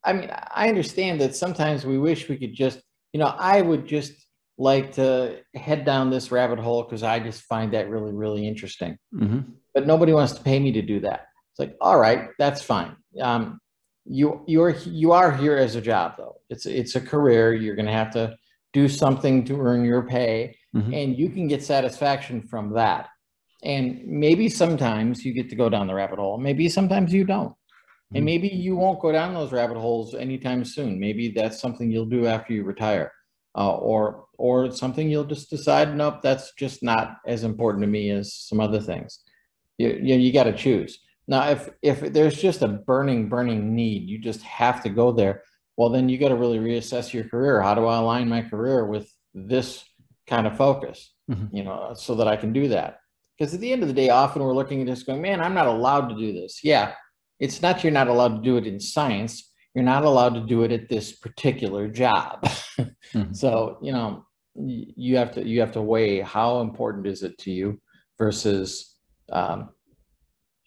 [0.07, 3.85] I mean, I understand that sometimes we wish we could just, you know, I would
[3.85, 4.13] just
[4.57, 8.97] like to head down this rabbit hole because I just find that really, really interesting.
[9.13, 9.51] Mm-hmm.
[9.73, 11.27] But nobody wants to pay me to do that.
[11.51, 12.95] It's like, all right, that's fine.
[13.21, 13.59] Um,
[14.05, 16.37] you you're you are here as a job though.
[16.49, 17.53] It's it's a career.
[17.53, 18.37] You're going to have to
[18.71, 20.93] do something to earn your pay, mm-hmm.
[20.93, 23.09] and you can get satisfaction from that.
[23.63, 26.37] And maybe sometimes you get to go down the rabbit hole.
[26.37, 27.53] Maybe sometimes you don't.
[28.13, 28.25] And mm-hmm.
[28.25, 30.99] maybe you won't go down those rabbit holes anytime soon.
[30.99, 33.11] Maybe that's something you'll do after you retire.
[33.57, 38.11] Uh, or or something you'll just decide, nope, that's just not as important to me
[38.11, 39.19] as some other things.
[39.79, 40.99] You, you, you got to choose.
[41.27, 45.41] Now, if if there's just a burning, burning need, you just have to go there.
[45.75, 47.61] Well, then you got to really reassess your career.
[47.61, 49.83] How do I align my career with this
[50.27, 51.13] kind of focus?
[51.29, 51.55] Mm-hmm.
[51.55, 52.99] You know, so that I can do that.
[53.37, 55.53] Because at the end of the day, often we're looking at this going, man, I'm
[55.53, 56.63] not allowed to do this.
[56.63, 56.93] Yeah,
[57.39, 60.63] it's not you're not allowed to do it in science you're not allowed to do
[60.63, 63.33] it at this particular job mm-hmm.
[63.33, 67.51] so you know you have to you have to weigh how important is it to
[67.51, 67.79] you
[68.17, 68.95] versus
[69.31, 69.69] um,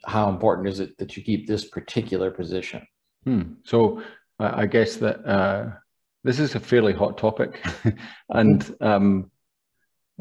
[0.07, 2.87] how important is it that you keep this particular position
[3.25, 3.43] hmm.
[3.65, 4.03] so
[4.39, 5.71] i guess that uh,
[6.25, 7.63] this is a fairly hot topic
[8.31, 9.31] and um,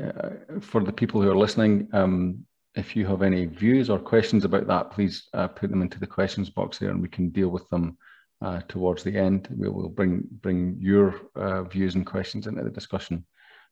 [0.02, 0.30] uh,
[0.62, 2.46] for the people who are listening um,
[2.80, 6.08] if you have any views or questions about that, please uh, put them into the
[6.08, 7.98] questions box there and we can deal with them
[8.42, 9.50] uh, towards the end.
[9.56, 13.26] We will bring, bring your uh, views and questions into the discussion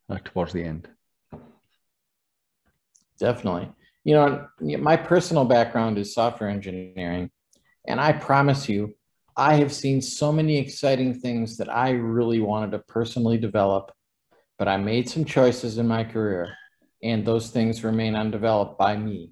[0.10, 0.90] uh, towards the end.
[3.18, 3.72] Definitely.
[4.04, 7.32] You know, my personal background is software engineering,
[7.88, 8.96] and I promise you,
[9.36, 13.92] I have seen so many exciting things that I really wanted to personally develop,
[14.58, 16.56] but I made some choices in my career
[17.04, 19.32] and those things remain undeveloped by me.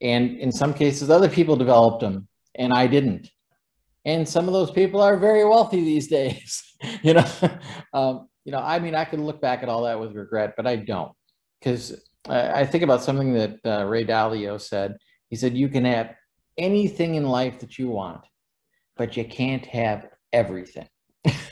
[0.00, 3.30] And in some cases, other people developed them and I didn't.
[4.04, 6.62] And some of those people are very wealthy these days.
[7.02, 7.26] you know,
[7.92, 10.66] um, you know, I mean, I can look back at all that with regret, but
[10.66, 11.12] I don't,
[11.60, 14.96] because I, I, think about something that uh, Ray Dalio said.
[15.30, 16.14] He said, "You can have
[16.56, 18.24] anything in life that you want,
[18.96, 20.86] but you can't have everything."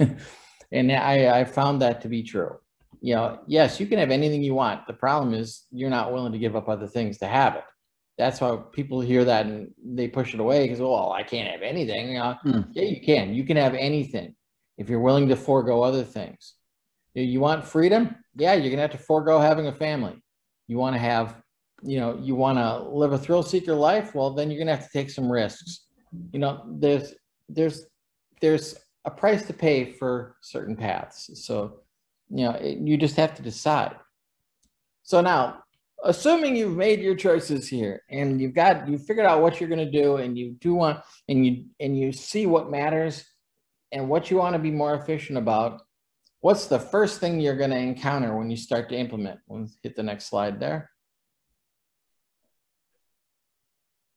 [0.71, 2.59] and I, I found that to be true.
[3.05, 4.87] You know, yes, you can have anything you want.
[4.87, 7.65] The problem is you're not willing to give up other things to have it.
[8.17, 11.61] That's why people hear that and they push it away because well i can't have
[11.61, 12.17] anything.
[12.17, 12.67] Uh, mm.
[12.73, 13.35] yeah you can.
[13.35, 14.35] You can have anything
[14.79, 16.55] if you're willing to forego other things.
[17.13, 18.17] You want freedom?
[18.37, 20.17] Yeah you're gonna have to forego having a family.
[20.67, 21.43] You want to have
[21.83, 24.15] you know you want to live a thrill seeker life?
[24.15, 25.89] Well then you're gonna have to take some risks.
[26.33, 27.13] You know there's
[27.51, 27.85] there's
[28.41, 31.29] there's a price to pay for certain paths.
[31.45, 31.81] So
[32.35, 33.95] you know it, you just have to decide.
[35.05, 35.63] So now
[36.03, 39.91] assuming you've made your choices here and you've got you figured out what you're going
[39.91, 43.25] to do and you do want and you and you see what matters
[43.93, 45.81] and what you want to be more efficient about
[46.41, 49.39] what's the first thing you're going to encounter when you start to implement?
[49.49, 50.91] Let's hit the next slide there.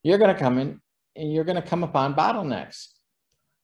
[0.03, 0.82] You're going to come in
[1.15, 2.88] and you're going to come upon bottlenecks.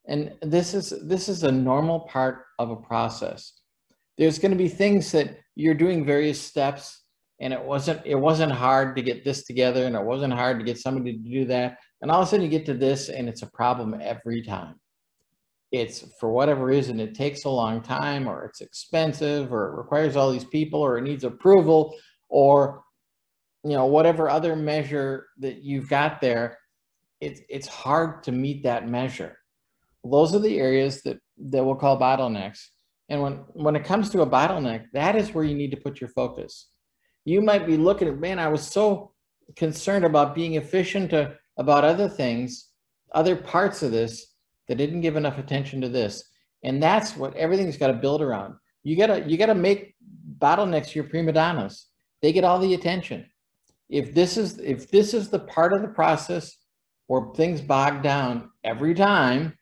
[0.07, 3.53] And this is this is a normal part of a process
[4.17, 7.03] there's going to be things that you're doing various steps
[7.39, 10.65] and it wasn't it wasn't hard to get this together and it wasn't hard to
[10.65, 11.77] get somebody to do that.
[12.01, 14.75] And all of a sudden you get to this and it's a problem every time.
[15.71, 20.15] It's for whatever reason it takes a long time or it's expensive or it requires
[20.15, 21.95] all these people or it needs approval
[22.29, 22.83] or
[23.63, 26.59] you know whatever other measure that you've got there
[27.19, 29.37] it's it's hard to meet that measure.
[30.03, 32.67] Those are the areas that that we'll call bottlenecks
[33.09, 35.99] and when when it comes to a bottleneck that is where you need to put
[36.01, 36.67] your focus
[37.25, 39.11] you might be looking at, man, I was so
[39.55, 42.69] concerned about being efficient to, about other things,
[43.13, 44.33] other parts of this
[44.67, 46.23] that didn't give enough attention to this.
[46.63, 48.55] And that's what everything's got to build around.
[48.83, 49.95] You gotta you gotta make
[50.39, 51.87] bottlenecks your prima donnas.
[52.21, 53.25] They get all the attention.
[53.89, 56.57] If this is if this is the part of the process
[57.07, 59.57] where things bog down every time,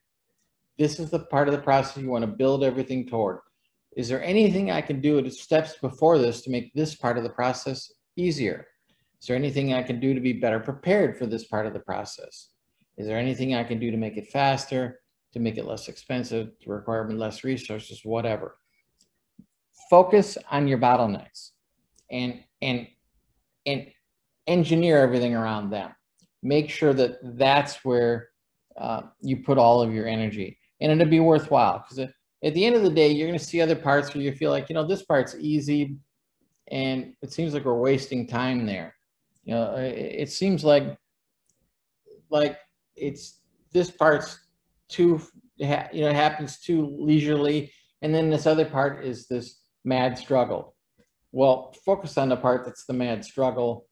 [0.82, 3.40] this is the part of the process you want to build everything toward
[3.96, 7.24] is there anything I can do at steps before this to make this part of
[7.24, 8.68] the process easier?
[9.20, 11.80] Is there anything I can do to be better prepared for this part of the
[11.80, 12.50] process?
[12.98, 15.02] Is there anything I can do to make it faster,
[15.34, 18.58] to make it less expensive, to require less resources, whatever?
[19.90, 21.50] Focus on your bottlenecks
[22.10, 22.88] and, and,
[23.66, 23.88] and
[24.48, 25.92] engineer everything around them.
[26.42, 28.30] Make sure that that's where
[28.78, 32.12] uh, you put all of your energy and it'll be worthwhile because
[32.44, 34.50] at the end of the day, you're going to see other parts where you feel
[34.50, 35.96] like, you know, this part's easy
[36.72, 38.96] and it seems like we're wasting time there.
[39.44, 40.98] You know, it, it seems like,
[42.30, 42.58] like
[42.96, 43.42] it's,
[43.72, 44.40] this part's
[44.90, 45.22] too,
[45.58, 47.72] you know, happens too leisurely.
[48.02, 50.76] And then this other part is this mad struggle.
[51.32, 53.88] Well, focus on the part that's the mad struggle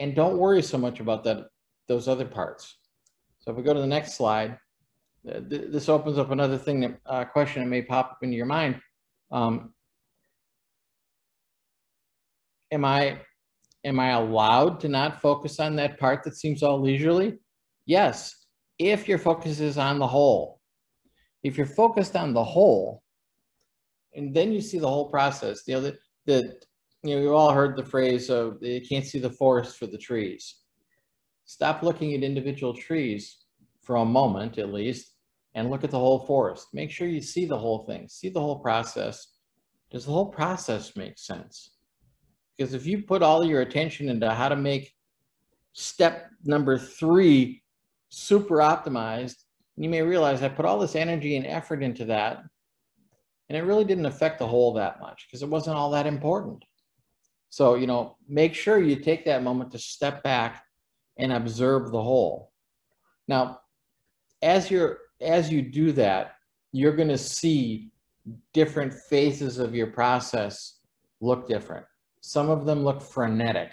[0.00, 1.46] and don't worry so much about that,
[1.86, 2.76] those other parts.
[3.38, 4.58] So if we go to the next slide,
[5.24, 8.46] th- this opens up another thing that uh, question that may pop up into your
[8.46, 8.80] mind.
[9.30, 9.74] Um,
[12.70, 13.20] am I
[13.84, 17.38] am I allowed to not focus on that part that seems all leisurely?
[17.86, 18.46] Yes,
[18.78, 20.60] if your focus is on the whole.
[21.42, 23.02] If you're focused on the whole,
[24.14, 25.62] and then you see the whole process.
[25.66, 25.92] You know
[26.26, 26.64] that
[27.02, 29.98] you know you all heard the phrase of you can't see the forest for the
[29.98, 30.56] trees.
[31.44, 33.44] Stop looking at individual trees
[33.82, 35.13] for a moment at least
[35.54, 36.68] and look at the whole forest.
[36.72, 39.26] Make sure you see the whole thing, see the whole process.
[39.90, 41.76] Does the whole process make sense?
[42.56, 44.92] Because if you put all your attention into how to make
[45.72, 47.62] step number three
[48.08, 49.36] super optimized,
[49.76, 52.42] you may realize I put all this energy and effort into that,
[53.48, 56.64] and it really didn't affect the whole that much because it wasn't all that important.
[57.50, 60.64] So, you know, make sure you take that moment to step back
[61.18, 62.50] and observe the whole.
[63.28, 63.60] Now,
[64.42, 66.32] as you're as you do that,
[66.72, 67.90] you're going to see
[68.52, 70.80] different phases of your process
[71.20, 71.86] look different.
[72.20, 73.72] Some of them look frenetic,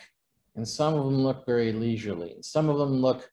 [0.56, 2.38] and some of them look very leisurely.
[2.42, 3.30] Some of them look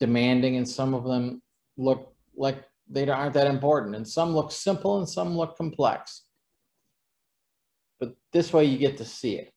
[0.00, 1.42] demanding, and some of them
[1.76, 3.94] look like they aren't that important.
[3.94, 6.22] And some look simple, and some look complex.
[8.00, 9.52] But this way, you get to see it.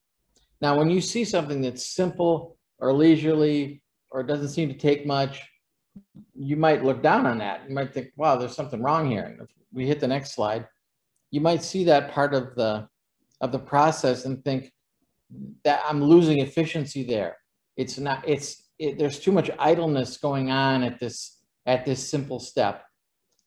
[0.62, 3.82] Now, when you see something that's simple or leisurely
[4.12, 5.42] or doesn't seem to take much,
[6.36, 7.68] you might look down on that.
[7.68, 9.24] You might think, wow, there's something wrong here.
[9.24, 10.68] And if we hit the next slide,
[11.32, 12.88] you might see that part of the
[13.42, 14.74] of the process and think
[15.64, 17.38] that I'm losing efficiency there.
[17.76, 22.40] It's not, it's it, there's too much idleness going on at this at this simple
[22.40, 22.84] step.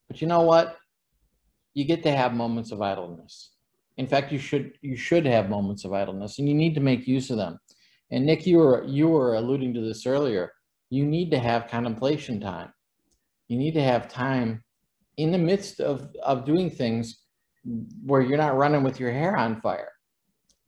[0.08, 0.76] But you know what?
[1.74, 3.50] You get to have moments of idleness.
[3.96, 7.06] In fact, you should you should have moments of idleness, and you need to make
[7.06, 7.58] use of them.
[8.10, 10.52] And Nick, you were you were alluding to this earlier.
[10.90, 12.72] You need to have contemplation time.
[13.48, 14.62] You need to have time
[15.16, 17.20] in the midst of of doing things
[18.04, 19.92] where you're not running with your hair on fire,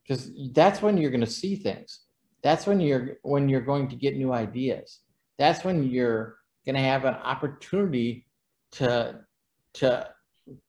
[0.01, 2.01] because that's when you're going to see things.
[2.41, 4.99] That's when you're when you're going to get new ideas.
[5.37, 8.25] That's when you're going to have an opportunity
[8.73, 9.21] to
[9.75, 10.09] to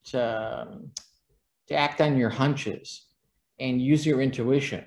[0.04, 0.78] to
[1.68, 3.06] to act on your hunches
[3.60, 4.84] and use your intuition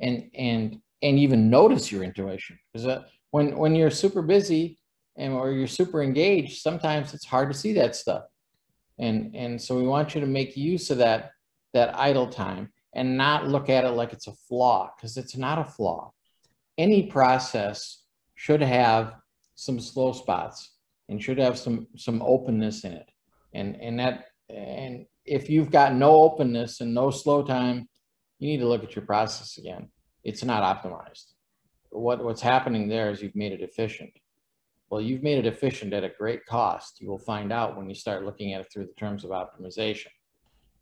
[0.00, 3.02] and and and even notice your intuition because uh,
[3.34, 4.78] when when you're super busy
[5.16, 8.22] and or you're super engaged sometimes it's hard to see that stuff.
[9.00, 11.32] And and so we want you to make use of that
[11.72, 15.58] that idle time and not look at it like it's a flaw because it's not
[15.58, 16.12] a flaw.
[16.78, 18.04] Any process
[18.36, 19.16] should have
[19.56, 20.76] some slow spots
[21.08, 23.10] and should have some some openness in it.
[23.52, 27.88] And and that and if you've got no openness and no slow time
[28.38, 29.88] you need to look at your process again.
[30.22, 31.33] It's not optimized
[31.94, 34.10] what what's happening there is you've made it efficient
[34.90, 37.94] well you've made it efficient at a great cost you will find out when you
[37.94, 40.08] start looking at it through the terms of optimization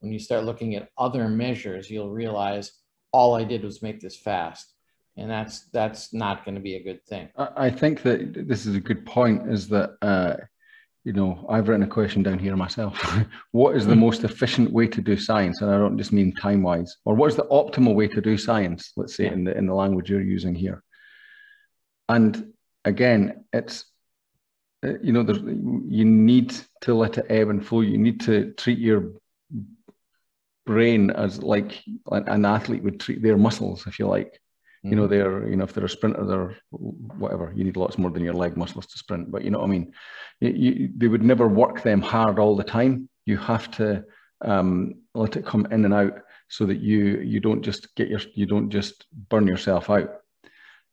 [0.01, 2.73] when you start looking at other measures you'll realize
[3.13, 4.75] all i did was make this fast
[5.17, 8.75] and that's that's not going to be a good thing I think that this is
[8.77, 9.51] a good point.
[9.51, 10.37] Is that uh,
[11.05, 12.99] you know I've written a question down here myself.
[13.53, 15.61] what is the most efficient way to do science?
[15.61, 18.39] And I don't just mean time wise, or what is the optimal way to do
[18.39, 18.93] science?
[18.97, 19.33] Let's say Yeah.
[19.33, 20.83] in the in the language you're using here.
[22.09, 22.53] And
[22.85, 23.85] again, it's
[24.85, 27.81] uh, you know there's you need to let it ebb and flow.
[27.81, 29.13] You need to treat your
[30.67, 34.41] brain as like an athlete would treat their muscles, if you like.
[34.85, 37.53] You know they're you know if they're a sprinter they're whatever.
[37.55, 39.31] You need lots more than your leg muscles to sprint.
[39.31, 39.93] But you know what i mean?
[40.41, 43.09] You, you, they would never work them hard all the time.
[43.25, 44.05] You have to
[44.45, 46.15] um, let it come in and out
[46.49, 50.22] so that you you don't just get your you don't just burn yourself out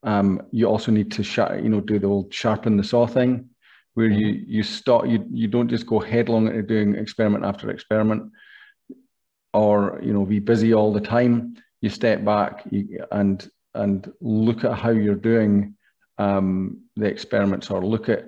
[0.02, 3.48] um, you also need to sh- you know do the old sharpen the saw thing
[3.94, 8.30] where you you stop you you don't just go headlong into doing experiment after experiment
[9.52, 11.56] or you know be busy all the time.
[11.80, 15.76] You step back you, and and look at how you're doing
[16.18, 18.24] um, the experiments or look at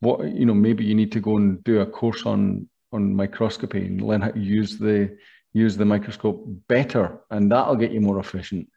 [0.00, 3.86] what you know maybe you need to go and do a course on on microscopy
[3.86, 5.16] and learn how to use the
[5.52, 8.68] use the microscope better and that'll get you more efficient.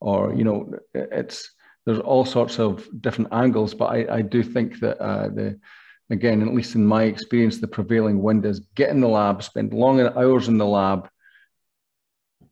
[0.00, 1.50] Or you know it's
[1.86, 5.58] there's all sorts of different angles but i, I do think that uh, the
[6.10, 9.72] again at least in my experience the prevailing wind is get in the lab spend
[9.72, 11.08] long hours in the lab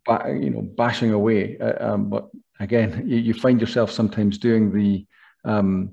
[0.09, 2.29] you know bashing away uh, um, but
[2.63, 5.05] again, you, you, find yourself sometimes doing the,
[5.45, 5.93] um,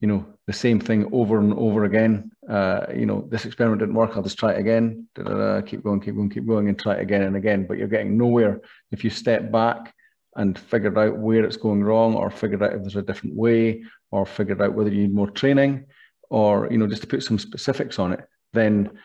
[0.00, 2.30] you know, the same thing over and over again.
[2.48, 4.12] Uh, you know, this experiment didn't work.
[4.14, 5.08] I'll just try it again.
[5.14, 7.66] Da-da-da, keep going, keep going, keep going, and try it again and again.
[7.66, 8.60] But you're getting nowhere
[8.90, 9.94] if you step back
[10.36, 13.82] and figured out where it's going wrong, or figured out if there's a different way,
[14.10, 15.86] or figured out whether you need more training,
[16.30, 18.20] or you know, just to put some specifics on it.
[18.52, 18.98] Then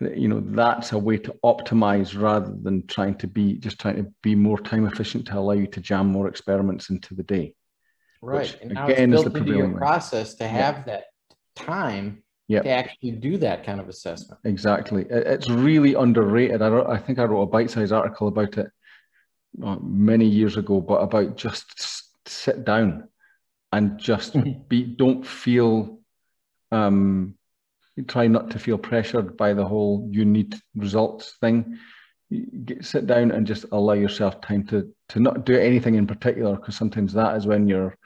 [0.00, 4.12] you know that's a way to optimize rather than trying to be just trying to
[4.22, 7.54] be more time efficient to allow you to jam more experiments into the day
[8.20, 9.78] right and now again, it's is built the into your way.
[9.78, 11.04] process to have that
[11.54, 12.64] time Yep.
[12.64, 17.24] to actually do that kind of assessment exactly it's really underrated i, I think i
[17.24, 18.66] wrote a bite-sized article about it
[19.58, 23.08] many years ago but about just s- sit down
[23.72, 24.36] and just
[24.68, 25.98] be don't feel
[26.72, 27.34] um
[28.08, 31.78] try not to feel pressured by the whole you need results thing.
[32.64, 36.56] Get, sit down and just allow yourself time to to not do anything in particular
[36.56, 37.96] because sometimes that is when your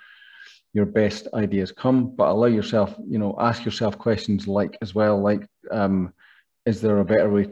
[0.75, 2.15] your best ideas come.
[2.15, 6.13] But allow yourself you know ask yourself questions like as well like um
[6.69, 7.47] is there a better way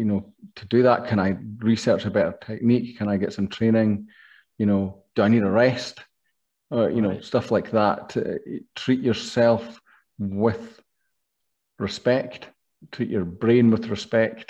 [0.00, 0.22] you know
[0.56, 1.06] to do that?
[1.08, 2.98] Can i research a better technique?
[2.98, 4.08] Can i get some training?
[4.58, 4.82] You know
[5.14, 5.96] do i need a rest?
[6.72, 7.24] Uh, you know Right.
[7.24, 8.20] stuff like that to
[8.82, 9.80] treat yourself
[10.18, 10.64] with
[11.78, 12.48] respect
[12.92, 14.48] treat your brain with respect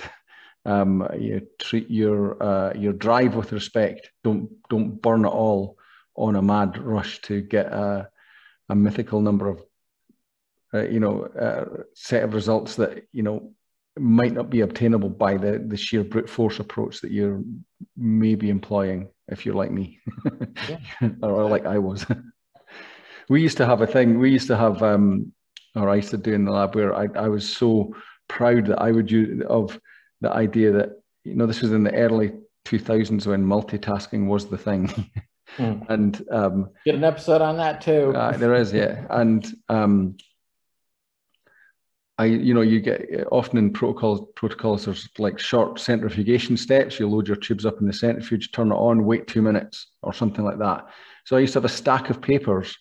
[0.64, 4.10] um, you treat your uh, your drive with respect.
[4.24, 5.78] Don't don't burn it all
[6.14, 8.08] on a mad rush to get a,
[8.68, 9.62] a mythical number of
[10.74, 13.52] uh, you know uh, set of results that you know
[13.98, 17.42] might not be obtainable by the the sheer brute force approach that you're
[17.96, 19.98] maybe employing if you're like me
[21.22, 22.06] or like I was
[23.28, 25.32] we used to have a thing we used to have um
[25.74, 27.94] or I used to do in the lab where I, I was so
[28.28, 29.78] proud that I would use of
[30.20, 30.90] the idea that
[31.24, 32.32] you know this was in the early
[32.66, 35.10] 2000s when multitasking was the thing
[35.58, 35.86] Mm.
[35.88, 38.14] And um, get an episode on that too.
[38.14, 39.06] Uh, there is, yeah.
[39.10, 40.16] And um,
[42.20, 47.00] I, you know, you get eh, often in protocols, protocols, there's like short centrifugation steps.
[47.00, 50.12] You load your tubes up in the centrifuge, turn it on, wait two minutes or
[50.12, 50.86] something like that.
[51.24, 52.76] So I used to have a stack of papers,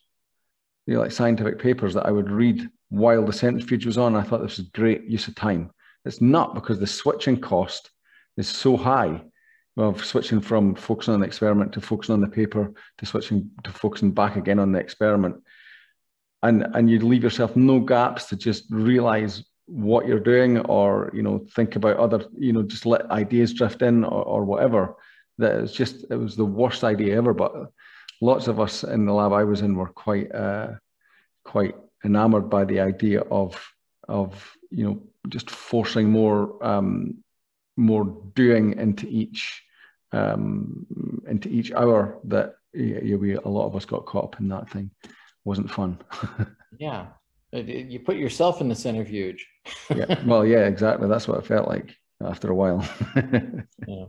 [0.87, 4.13] you know, like scientific papers that I would read while the centrifuge was on.
[4.13, 5.71] I thought this was great use of time.
[6.03, 7.91] It's not because the switching cost
[8.35, 9.21] is so high
[9.77, 13.71] of switching from focusing on the experiment to focusing on the paper to switching to
[13.71, 15.37] focusing back again on the experiment.
[16.41, 21.21] And, and you leave yourself no gaps to just realize what you're doing or you
[21.21, 24.95] know think about other you know just let ideas drift in or, or whatever
[25.37, 27.71] that it's just it was the worst idea ever but
[28.19, 30.71] lots of us in the lab i was in were quite uh,
[31.43, 33.55] quite enamored by the idea of
[34.07, 37.23] of you know just forcing more um,
[37.77, 39.63] more doing into each
[40.11, 40.85] um,
[41.27, 44.69] into each hour that yeah, we a lot of us got caught up in that
[44.69, 44.89] thing.
[45.45, 45.97] Wasn't fun.
[46.79, 47.07] yeah,
[47.51, 49.47] you put yourself in the centrifuge.
[49.95, 51.07] yeah, well, yeah, exactly.
[51.07, 52.87] That's what it felt like after a while.
[53.87, 54.05] yeah.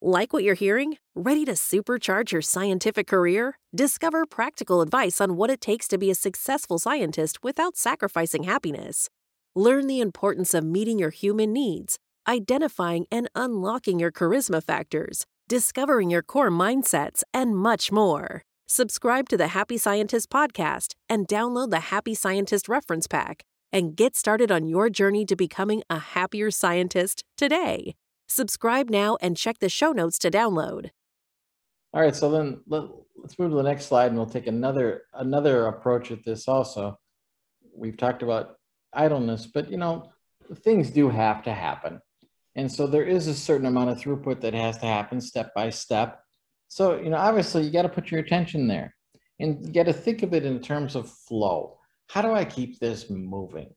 [0.00, 0.98] Like what you're hearing?
[1.16, 3.58] Ready to supercharge your scientific career?
[3.74, 9.08] Discover practical advice on what it takes to be a successful scientist without sacrificing happiness.
[9.56, 16.10] Learn the importance of meeting your human needs, identifying and unlocking your charisma factors, discovering
[16.10, 18.44] your core mindsets, and much more.
[18.70, 24.14] Subscribe to the Happy Scientist podcast and download the Happy Scientist reference pack and get
[24.14, 27.94] started on your journey to becoming a happier scientist today.
[28.28, 30.90] Subscribe now and check the show notes to download.
[31.94, 32.82] All right, so then let,
[33.24, 36.98] us move to the next slide and we'll take another another approach at this also.
[37.74, 38.56] We've talked about
[38.92, 40.12] idleness, but you know,
[40.56, 42.02] things do have to happen.
[42.54, 45.70] And so there is a certain amount of throughput that has to happen step by
[45.70, 46.20] step.
[46.68, 48.94] So, you know, obviously you got to put your attention there
[49.40, 51.78] and you got to think of it in terms of flow.
[52.08, 53.70] How do I keep this moving?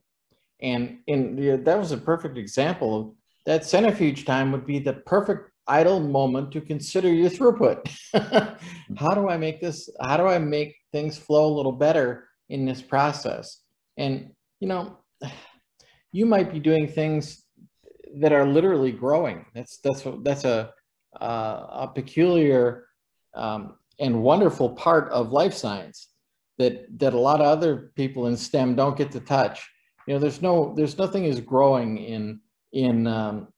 [0.60, 3.14] And, you know, that was a perfect example of
[3.46, 7.88] that centrifuge time would be the perfect idle moment to consider your throughput.
[8.96, 12.64] how do I make this, how do I make things flow a little better in
[12.64, 13.62] this process?
[13.96, 14.30] And,
[14.60, 14.98] you know,
[16.12, 17.44] you might be doing things
[18.16, 19.46] that are literally growing.
[19.54, 20.72] That's, that's, that's a,
[21.20, 22.86] uh, a peculiar
[23.34, 26.08] um, and wonderful part of life science
[26.58, 29.68] that, that a lot of other people in STEM don't get to touch.
[30.06, 32.40] You know, there's no, there's nothing is growing in
[32.72, 33.48] in um,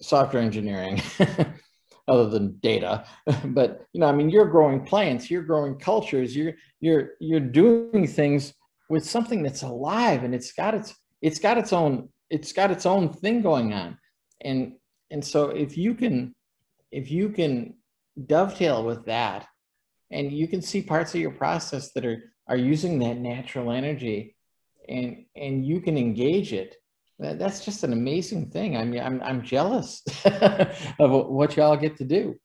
[0.00, 1.00] software engineering
[2.08, 3.04] other than data
[3.46, 8.06] but you know i mean you're growing plants you're growing cultures you're you're you're doing
[8.06, 8.52] things
[8.90, 12.86] with something that's alive and it's got its it's got its own it's got its
[12.86, 13.96] own thing going on
[14.40, 14.72] and
[15.10, 16.34] and so if you can
[16.92, 17.74] if you can
[18.26, 19.46] dovetail with that
[20.10, 24.36] and you can see parts of your process that are are using that natural energy
[24.88, 26.76] and and you can engage it
[27.22, 28.76] that's just an amazing thing.
[28.76, 30.02] I mean, I'm, I'm jealous
[30.98, 32.36] of what y'all get to do.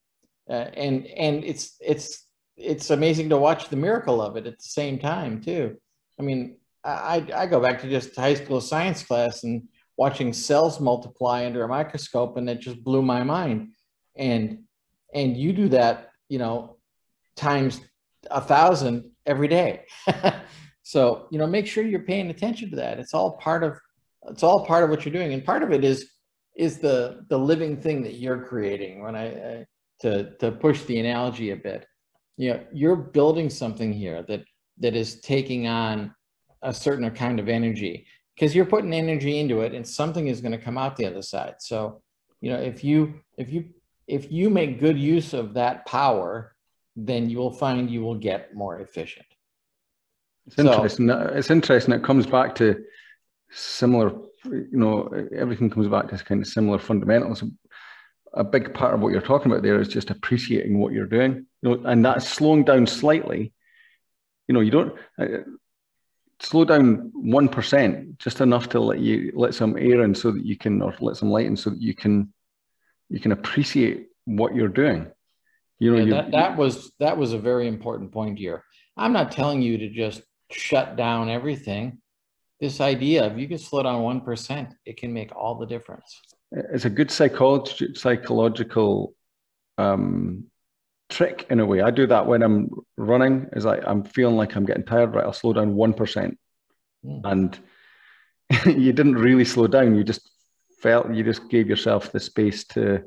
[0.49, 2.25] Uh, and, and it's, it's,
[2.55, 5.77] it's amazing to watch the miracle of it at the same time too.
[6.19, 9.63] I mean, I, I go back to just high school science class and
[9.97, 13.73] watching cells multiply under a microscope and it just blew my mind.
[14.17, 14.63] And,
[15.13, 16.77] and you do that, you know,
[17.35, 17.81] times
[18.29, 19.85] a thousand every day.
[20.83, 22.99] so, you know, make sure you're paying attention to that.
[22.99, 23.77] It's all part of
[24.29, 26.11] it's all part of what you're doing and part of it is
[26.55, 29.65] is the the living thing that you're creating when i, I
[30.01, 31.85] to to push the analogy a bit
[32.37, 34.43] you know you're building something here that
[34.79, 36.13] that is taking on
[36.61, 38.05] a certain kind of energy
[38.35, 41.21] because you're putting energy into it and something is going to come out the other
[41.21, 42.01] side so
[42.41, 43.65] you know if you if you
[44.07, 46.55] if you make good use of that power
[46.95, 49.25] then you will find you will get more efficient
[50.45, 52.83] it's interesting it's interesting it comes back to
[53.51, 54.13] similar,
[54.45, 57.43] you know, everything comes back to kind of similar fundamentals.
[58.33, 61.45] A big part of what you're talking about there is just appreciating what you're doing,
[61.61, 63.53] you know, and that's slowing down slightly.
[64.47, 65.43] You know, you don't uh,
[66.39, 70.45] slow down one percent, just enough to let you let some air in, so that
[70.45, 72.33] you can, or let some light in, so that you can,
[73.09, 75.07] you can appreciate what you're doing.
[75.79, 78.63] You know, yeah, that, that was that was a very important point here.
[78.95, 81.99] I'm not telling you to just shut down everything
[82.59, 86.21] this idea of you can slow down 1%, it can make all the difference.
[86.51, 89.13] It's a good psychology, psychological
[89.77, 90.45] um,
[91.09, 91.81] trick in a way.
[91.81, 95.25] I do that when I'm running, is like I'm feeling like I'm getting tired, right?
[95.25, 96.35] I'll slow down 1%.
[97.05, 97.21] Mm.
[97.23, 97.59] And
[98.81, 99.95] you didn't really slow down.
[99.95, 100.27] You just
[100.81, 103.03] felt, you just gave yourself the space to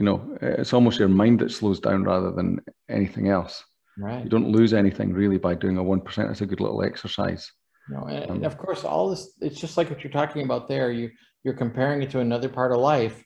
[0.00, 3.64] you know, it's almost your mind that slows down rather than anything else.
[3.98, 4.22] Right.
[4.22, 6.30] You don't lose anything really by doing a 1%.
[6.30, 7.50] It's a good little exercise.
[7.88, 10.68] No, and, um, and of course, all this, it's just like what you're talking about
[10.68, 10.92] there.
[10.92, 11.10] You,
[11.42, 13.22] you're comparing it to another part of life.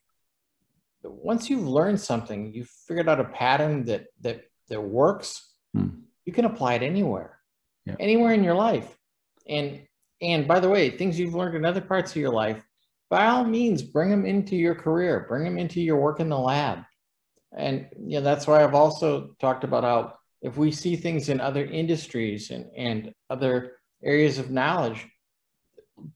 [1.02, 5.88] Once you've learned something, you've figured out a pattern that, that, that works, hmm.
[6.24, 7.38] you can apply it anywhere,
[7.84, 7.94] yeah.
[8.00, 8.96] anywhere in your life.
[9.46, 9.82] And,
[10.22, 12.64] and by the way, things you've learned in other parts of your life,
[13.10, 16.38] by all means, bring them into your career, bring them into your work in the
[16.38, 16.80] lab.
[17.56, 21.40] And you know, that's why I've also talked about how if we see things in
[21.40, 25.06] other industries and, and other areas of knowledge,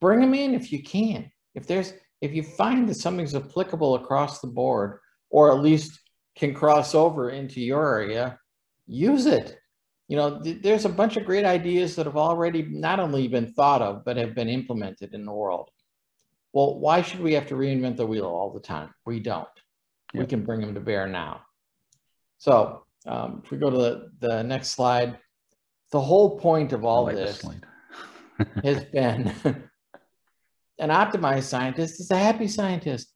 [0.01, 1.31] bring them in if you can.
[1.55, 4.99] If there's if you find that something's applicable across the board,
[5.31, 6.01] or at least
[6.37, 8.39] can cross over into your area,
[8.87, 9.57] use it.
[10.09, 13.53] You know, th- there's a bunch of great ideas that have already not only been
[13.53, 15.71] thought of, but have been implemented in the world.
[16.53, 18.95] Well, why should we have to reinvent the wheel all the time?
[19.05, 19.49] We don't.
[20.15, 20.23] Yep.
[20.23, 21.43] We can bring them to bear now.
[22.39, 25.19] So um, if we go to the, the next slide,
[25.93, 27.43] the whole point of all like this
[28.65, 29.35] has been
[30.79, 33.13] an optimized scientist is a happy scientist.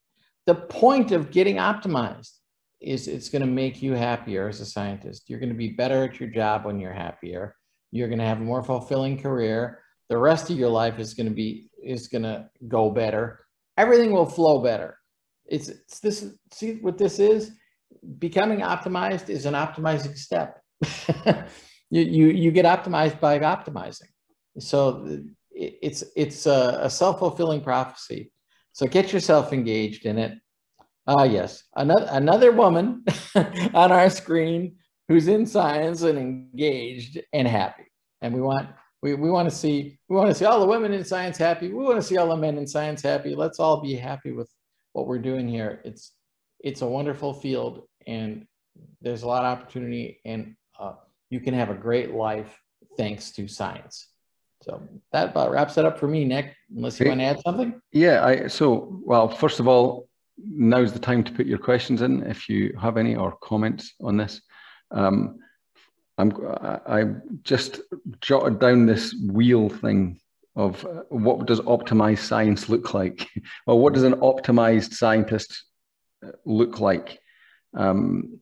[0.47, 2.33] The point of getting optimized
[2.81, 5.25] is it's going to make you happier as a scientist.
[5.29, 7.55] You're going to be better at your job when you're happier.
[7.93, 9.81] You're going to have a more fulfilling career.
[10.09, 13.47] The rest of your life is going to be is going to go better.
[13.77, 14.99] Everything will flow better.
[15.47, 17.53] It's, it's this, see what this is?
[18.19, 20.61] Becoming optimized is an optimizing step.
[21.91, 24.09] you, you, you get optimized by optimizing.
[24.59, 25.21] So
[25.51, 28.33] it's, it's a, a self-fulfilling prophecy.
[28.73, 30.39] So get yourself engaged in it.
[31.07, 33.05] Ah, uh, yes, another, another woman
[33.75, 34.77] on our screen
[35.09, 37.85] who's in science and engaged and happy.
[38.21, 38.69] And we want
[39.03, 41.69] we, we want to see we want to see all the women in science happy.
[41.69, 43.35] We want to see all the men in science happy.
[43.35, 44.51] Let's all be happy with
[44.93, 45.81] what we're doing here.
[45.85, 46.13] It's
[46.61, 48.47] it's a wonderful field, and
[49.01, 50.95] there's a lot of opportunity, and uh,
[51.31, 52.57] you can have a great life
[52.97, 54.09] thanks to science.
[54.63, 54.81] So
[55.13, 56.55] that about wraps it up for me, Nick.
[56.75, 57.81] Unless you want to add something.
[57.91, 58.25] Yeah.
[58.25, 59.29] I so well.
[59.29, 63.17] First of all, now's the time to put your questions in if you have any
[63.17, 64.41] or comments on this.
[64.93, 65.41] Um,
[66.23, 66.33] I'm
[66.87, 67.05] I
[67.43, 67.81] just
[68.21, 70.21] jotted down this wheel thing
[70.55, 73.29] of uh, what does optimized science look like,
[73.67, 75.65] or what does an optimized scientist
[76.25, 77.19] uh, look like,
[77.75, 78.39] um,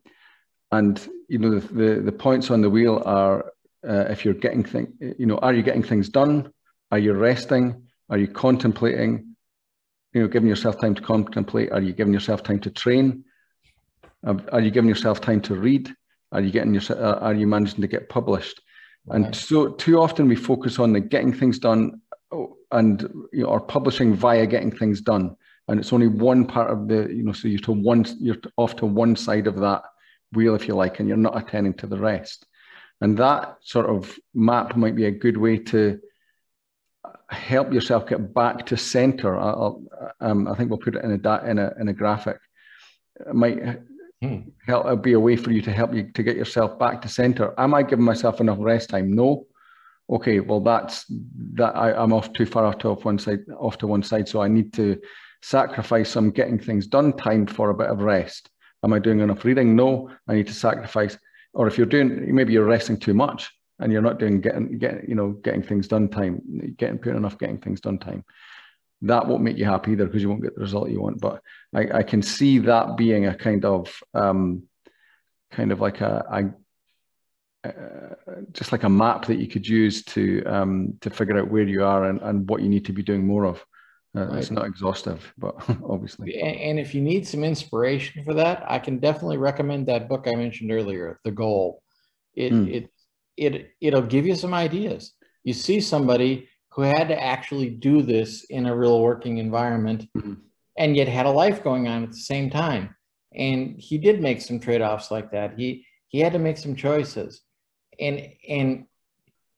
[0.70, 3.46] and you know the, the, the points on the wheel are
[3.88, 6.52] uh, if you're getting things, you know, are you getting things done?
[6.90, 7.84] Are you resting?
[8.10, 9.36] Are you contemplating?
[10.12, 11.72] You know, giving yourself time to contemplate.
[11.72, 13.24] Are you giving yourself time to train?
[14.24, 15.94] Are you giving yourself time to read?
[16.32, 16.82] Are you getting your?
[16.90, 18.60] Uh, are you managing to get published?
[19.06, 19.16] Right.
[19.16, 22.00] And so too often we focus on the getting things done
[22.32, 23.00] oh, and
[23.32, 25.36] you know, or publishing via getting things done,
[25.68, 27.32] and it's only one part of the you know.
[27.32, 29.82] So you're to one, you're off to one side of that
[30.32, 32.46] wheel, if you like, and you're not attending to the rest.
[33.00, 36.00] And that sort of map might be a good way to
[37.30, 39.38] help yourself get back to center.
[39.38, 39.82] I'll,
[40.20, 42.38] um, I think we'll put it in a in a in a graphic.
[43.20, 43.80] It might
[44.22, 44.40] Hmm.
[44.66, 47.08] Help, it'll be a way for you to help you to get yourself back to
[47.08, 47.54] center.
[47.58, 49.12] Am I giving myself enough rest time?
[49.12, 49.46] No.
[50.10, 51.06] Okay, well that's
[51.54, 54.28] that I, am off too far off to off one side, off to one side.
[54.28, 55.00] So I need to
[55.40, 58.50] sacrifice some getting things done time for a bit of rest.
[58.82, 59.74] Am I doing enough reading?
[59.74, 60.10] No.
[60.28, 61.16] I need to sacrifice.
[61.54, 65.08] Or if you're doing, maybe you're resting too much and you're not doing getting get
[65.08, 66.42] you know getting things done time,
[66.76, 68.22] getting putting enough getting things done time
[69.02, 71.20] that won't make you happy either because you won't get the result you want.
[71.20, 71.42] But
[71.74, 74.64] I, I can see that being a kind of um,
[75.50, 78.14] kind of like a, a uh,
[78.52, 81.84] just like a map that you could use to um, to figure out where you
[81.84, 83.64] are and, and what you need to be doing more of.
[84.16, 84.38] Uh, right.
[84.38, 86.40] It's not exhaustive, but obviously.
[86.40, 90.26] And, and, if you need some inspiration for that, I can definitely recommend that book
[90.26, 91.82] I mentioned earlier, The Goal.
[92.34, 92.74] It mm.
[92.74, 92.90] it
[93.36, 95.12] it it'll give you some ideas.
[95.44, 100.34] You see somebody who had to actually do this in a real working environment mm-hmm.
[100.78, 102.94] and yet had a life going on at the same time.
[103.34, 105.58] And he did make some trade-offs like that.
[105.58, 107.42] He he had to make some choices.
[108.00, 108.86] And and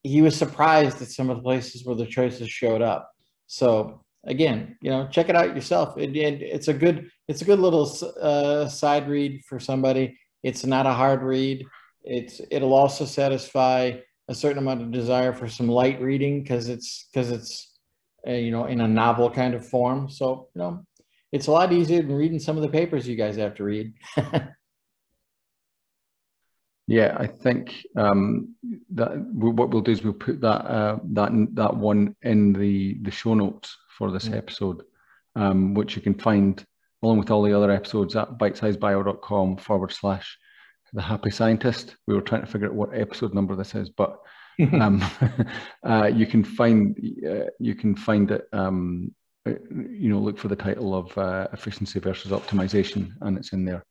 [0.03, 3.11] he was surprised at some of the places where the choices showed up.
[3.47, 5.97] So again, you know, check it out yourself.
[5.97, 7.91] It, it, it's a good it's a good little
[8.21, 10.19] uh, side read for somebody.
[10.43, 11.65] It's not a hard read.
[12.05, 13.99] It's it'll also satisfy
[14.33, 17.79] a certain amount of desire for some light reading because it's because it's
[18.27, 20.09] uh, you know in a novel kind of form.
[20.11, 20.85] So you know
[21.31, 23.93] it's a lot easier than reading some of the papers you guys have to read.
[26.87, 28.55] yeah, I think um,
[28.95, 33.11] that what we'll do is we'll put that uh, that that one in the the
[33.11, 34.39] show notes for this mm-hmm.
[34.39, 34.83] episode,
[35.37, 36.65] um, which you can find
[37.03, 40.39] along with all the other episodes at bitesizebio.com forward slash
[40.93, 41.97] the happy scientist.
[42.07, 44.19] We were trying to figure out what episode number this is, but
[44.73, 45.05] um,
[45.87, 46.97] uh, you can find
[47.29, 48.49] uh, you can find it.
[48.53, 49.15] Um,
[49.45, 53.65] uh, you know, look for the title of uh, efficiency versus optimization, and it's in
[53.65, 53.85] there.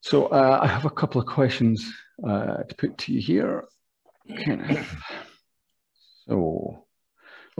[0.00, 1.92] So uh, I have a couple of questions
[2.26, 3.64] uh, to put to you here.
[6.26, 6.86] So,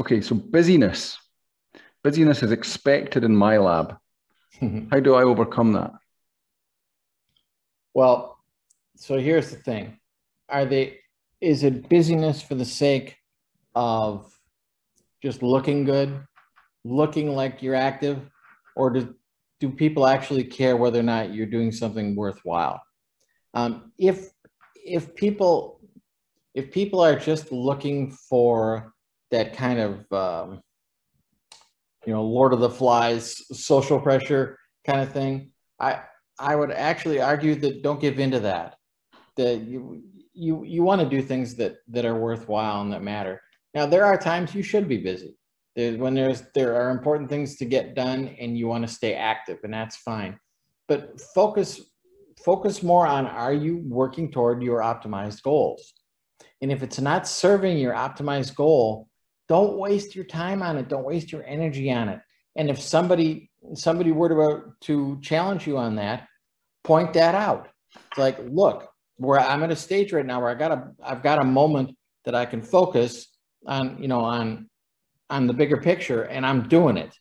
[0.00, 1.18] okay, so busyness.
[2.02, 3.96] Busyness is expected in my lab.
[4.90, 5.92] How do I overcome that?
[7.94, 8.38] Well,
[8.96, 9.98] so here's the thing.
[10.48, 10.98] Are they
[11.40, 13.16] is it busyness for the sake
[13.74, 14.32] of
[15.22, 16.24] just looking good,
[16.84, 18.20] looking like you're active,
[18.76, 19.14] or do,
[19.58, 22.80] do people actually care whether or not you're doing something worthwhile?
[23.54, 24.30] Um, if
[24.74, 25.80] if people
[26.54, 28.92] if people are just looking for
[29.30, 30.60] that kind of um,
[32.06, 36.02] you know Lord of the Flies social pressure kind of thing, I
[36.42, 38.76] I would actually argue that don't give into that.
[39.36, 40.02] That you
[40.34, 43.40] you you want to do things that that are worthwhile and that matter.
[43.74, 45.38] Now there are times you should be busy.
[45.76, 49.14] There's when there's there are important things to get done and you want to stay
[49.14, 50.38] active and that's fine.
[50.88, 51.80] But focus
[52.44, 55.94] focus more on are you working toward your optimized goals?
[56.60, 59.08] And if it's not serving your optimized goal,
[59.48, 60.88] don't waste your time on it.
[60.88, 62.20] Don't waste your energy on it.
[62.56, 66.26] And if somebody somebody were to, uh, to challenge you on that,
[66.84, 67.68] point that out.
[67.94, 71.22] It's like, look, where I'm at a stage right now where I got a I've
[71.22, 73.28] got a moment that I can focus
[73.66, 74.68] on, you know, on
[75.30, 77.14] on the bigger picture and I'm doing it.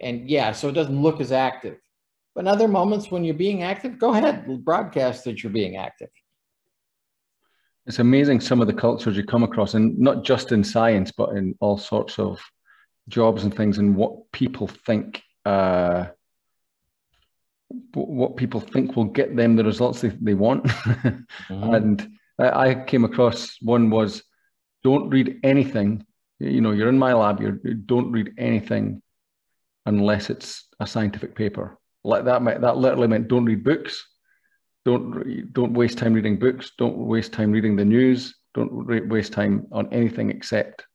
[0.00, 1.78] And yeah, so it doesn't look as active.
[2.34, 6.10] But in other moments when you're being active, go ahead, broadcast that you're being active.
[7.86, 11.30] It's amazing some of the cultures you come across, and not just in science, but
[11.30, 12.40] in all sorts of
[13.08, 16.06] jobs and things, and what people think uh,
[17.94, 20.64] what people think will get them the results they, they want.
[20.64, 21.74] mm-hmm.
[21.74, 24.22] And I, I, came across one was
[24.84, 26.04] don't read anything.
[26.38, 29.02] You know, you're in my lab, you don't read anything
[29.86, 31.78] unless it's a scientific paper.
[32.04, 34.06] Like that, that literally meant don't read books.
[34.84, 36.70] Don't don't waste time reading books.
[36.78, 38.36] Don't waste time reading the news.
[38.54, 40.86] Don't waste time on anything except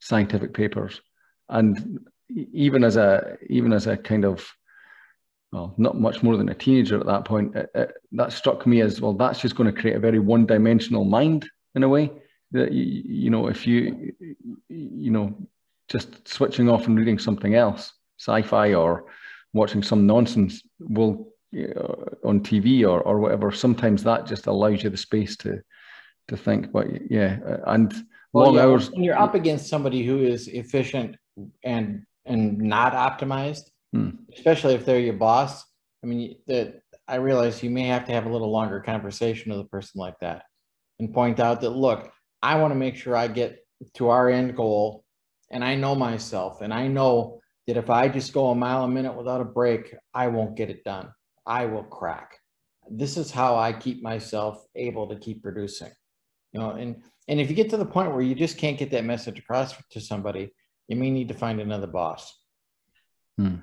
[0.00, 1.02] scientific papers.
[1.50, 2.00] And
[2.30, 4.48] even as a even as a kind of
[5.56, 8.82] well, not much more than a teenager at that point, it, it, that struck me
[8.82, 9.14] as well.
[9.14, 12.10] That's just going to create a very one-dimensional mind in a way.
[12.52, 14.12] That you, you know, if you
[14.68, 15.34] you know,
[15.88, 19.06] just switching off and reading something else, sci-fi or
[19.54, 23.50] watching some nonsense, will uh, on TV or or whatever.
[23.50, 25.62] Sometimes that just allows you the space to
[26.28, 26.70] to think.
[26.70, 27.92] But yeah, and
[28.34, 28.90] well, long yeah, hours.
[28.90, 31.16] When you're up against somebody who is efficient
[31.64, 34.32] and and not optimized, hmm.
[34.34, 35.64] especially if they're your boss.
[36.02, 39.60] I mean, that I realize you may have to have a little longer conversation with
[39.60, 40.44] a person like that
[40.98, 43.58] and point out that look, I want to make sure I get
[43.94, 45.04] to our end goal,
[45.50, 48.88] and I know myself, and I know that if I just go a mile a
[48.88, 51.10] minute without a break, I won't get it done.
[51.46, 52.38] I will crack.
[52.88, 55.90] This is how I keep myself able to keep producing.
[56.52, 58.90] You know, and and if you get to the point where you just can't get
[58.92, 60.52] that message across to somebody,
[60.88, 62.32] you may need to find another boss.
[63.36, 63.56] Hmm.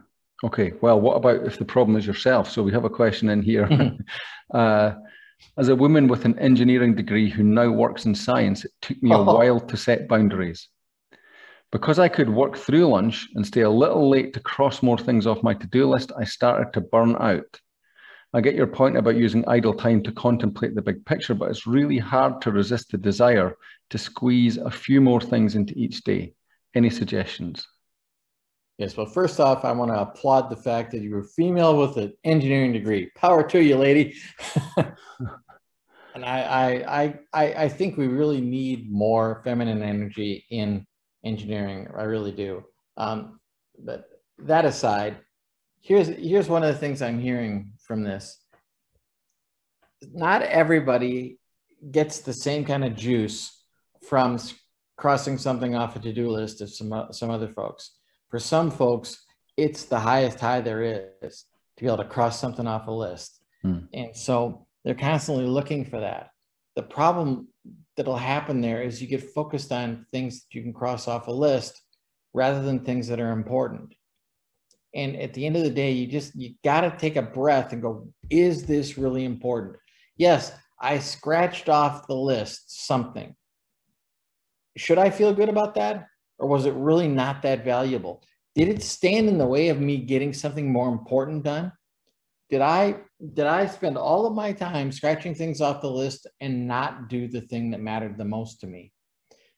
[0.43, 0.73] Okay.
[0.81, 2.49] Well, what about if the problem is yourself?
[2.49, 3.69] So we have a question in here.
[4.53, 4.93] uh,
[5.57, 9.11] as a woman with an engineering degree who now works in science, it took me
[9.11, 9.23] a oh.
[9.23, 10.67] while to set boundaries.
[11.71, 15.25] Because I could work through lunch and stay a little late to cross more things
[15.25, 17.59] off my to do list, I started to burn out.
[18.35, 21.67] I get your point about using idle time to contemplate the big picture, but it's
[21.67, 23.55] really hard to resist the desire
[23.91, 26.33] to squeeze a few more things into each day.
[26.75, 27.67] Any suggestions?
[28.77, 31.97] Yes, well, first off, I want to applaud the fact that you're a female with
[31.97, 33.11] an engineering degree.
[33.15, 34.15] Power to you, lady.
[34.77, 40.87] and I, I, I, I think we really need more feminine energy in
[41.23, 41.87] engineering.
[41.95, 42.63] I really do.
[42.97, 43.39] Um,
[43.77, 44.05] but
[44.39, 45.17] that aside,
[45.81, 48.39] here's here's one of the things I'm hearing from this.
[50.13, 51.37] Not everybody
[51.91, 53.63] gets the same kind of juice
[54.07, 54.39] from
[54.97, 57.91] crossing something off a to-do list of some some other folks.
[58.33, 59.27] For some folks,
[59.57, 60.81] it's the highest high there
[61.21, 61.45] is
[61.77, 63.43] to be able to cross something off a list.
[63.61, 63.81] Hmm.
[63.93, 66.31] And so they're constantly looking for that.
[66.75, 67.49] The problem
[67.95, 71.31] that'll happen there is you get focused on things that you can cross off a
[71.31, 71.79] list
[72.33, 73.93] rather than things that are important.
[74.95, 77.71] And at the end of the day, you just you got to take a breath
[77.71, 79.75] and go, is this really important?
[80.17, 83.35] Yes, I scratched off the list something
[84.77, 86.07] should I feel good about that?
[86.43, 88.23] Or was it really not that valuable?
[88.55, 91.71] did it stand in the way of me getting something more important done?
[92.49, 92.97] Did I
[93.33, 97.27] did I spend all of my time scratching things off the list and not do
[97.27, 98.91] the thing that mattered the most to me?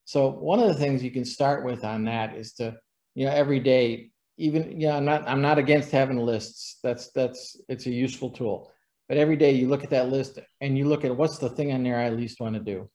[0.06, 2.78] So one of the things you can start with on that is to,
[3.16, 6.80] you know, every day, even you know, I'm not I'm not against having lists.
[6.84, 8.72] That's that's it's a useful tool.
[9.10, 11.74] But every day you look at that list and you look at what's the thing
[11.74, 12.90] on there I least want to do.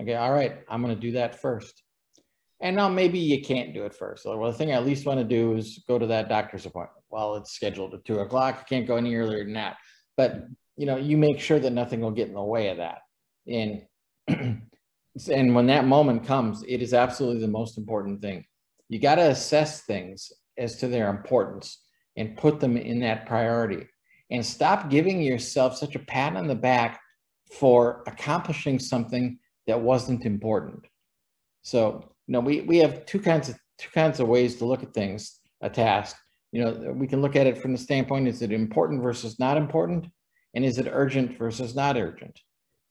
[0.00, 1.82] Okay, all right, I'm going to do that first.
[2.60, 4.22] And now maybe you can't do it first.
[4.22, 6.66] So, well, the thing I at least want to do is go to that doctor's
[6.66, 7.04] appointment.
[7.08, 8.58] Well, it's scheduled at two o'clock.
[8.60, 9.76] I can't go any earlier than that.
[10.16, 10.44] But
[10.76, 12.98] you know, you make sure that nothing will get in the way of that.
[13.46, 13.82] And
[15.30, 18.44] and when that moment comes, it is absolutely the most important thing.
[18.88, 21.82] You got to assess things as to their importance
[22.16, 23.86] and put them in that priority.
[24.30, 27.00] And stop giving yourself such a pat on the back
[27.52, 30.86] for accomplishing something that wasn't important.
[31.62, 34.84] So you know, we, we have two kinds of two kinds of ways to look
[34.84, 36.14] at things, a task.
[36.52, 39.56] You know, we can look at it from the standpoint, is it important versus not
[39.56, 40.06] important?
[40.54, 42.38] And is it urgent versus not urgent?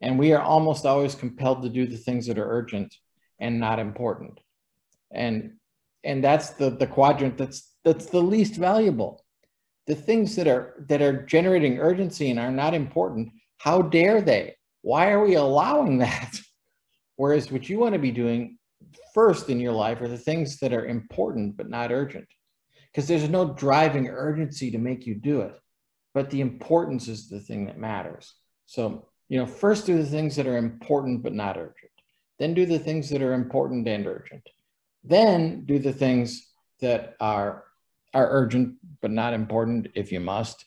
[0.02, 2.94] And we are almost always compelled to do the things that are urgent
[3.40, 4.42] and not important.
[5.10, 5.54] And
[6.04, 9.24] and that's the, the quadrant that's that's the least valuable.
[9.88, 14.58] The things that are that are generating urgency and are not important, how dare they?
[14.82, 16.38] Why are we allowing that?
[17.16, 18.59] Whereas what you want to be doing
[19.20, 22.26] first in your life are the things that are important but not urgent.
[22.88, 25.60] Because there's no driving urgency to make you do it,
[26.14, 28.34] but the importance is the thing that matters.
[28.66, 31.92] So, you know, first do the things that are important but not urgent.
[32.40, 34.48] Then do the things that are important and urgent.
[35.04, 36.48] Then do the things
[36.80, 37.66] that are
[38.14, 40.64] are urgent but not important if you must.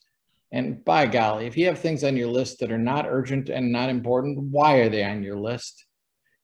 [0.53, 3.73] And by golly, if you have things on your list that are not urgent and
[3.73, 5.87] not important, why are they on your list?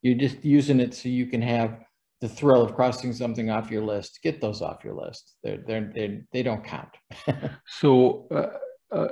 [0.01, 1.85] You're just using it so you can have
[2.21, 4.21] the thrill of crossing something off your list.
[4.23, 5.35] Get those off your list.
[5.43, 6.97] They're, they're, they're, they don't count.
[7.67, 9.09] so, uh, uh,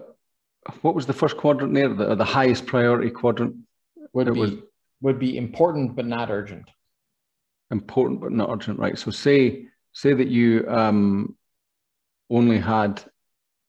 [0.83, 1.95] what was the first quadrant there?
[1.95, 3.55] The, the highest priority quadrant?
[4.13, 4.53] Would be, was,
[5.03, 6.69] would be important but not urgent.
[7.71, 8.99] Important but not urgent, right?
[8.99, 11.37] So, say say that you um,
[12.29, 13.03] only had,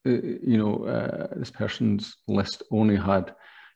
[0.05, 3.33] uh, you know, uh, this person's list only had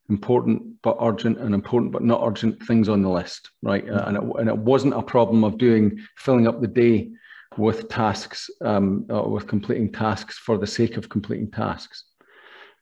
[0.10, 3.86] important but urgent and important but not urgent things on the list, right?
[3.86, 4.08] Mm-hmm.
[4.08, 7.12] and, it, and it wasn't a problem of doing filling up the day
[7.58, 12.06] with tasks, um, uh, with completing tasks for the sake of completing tasks.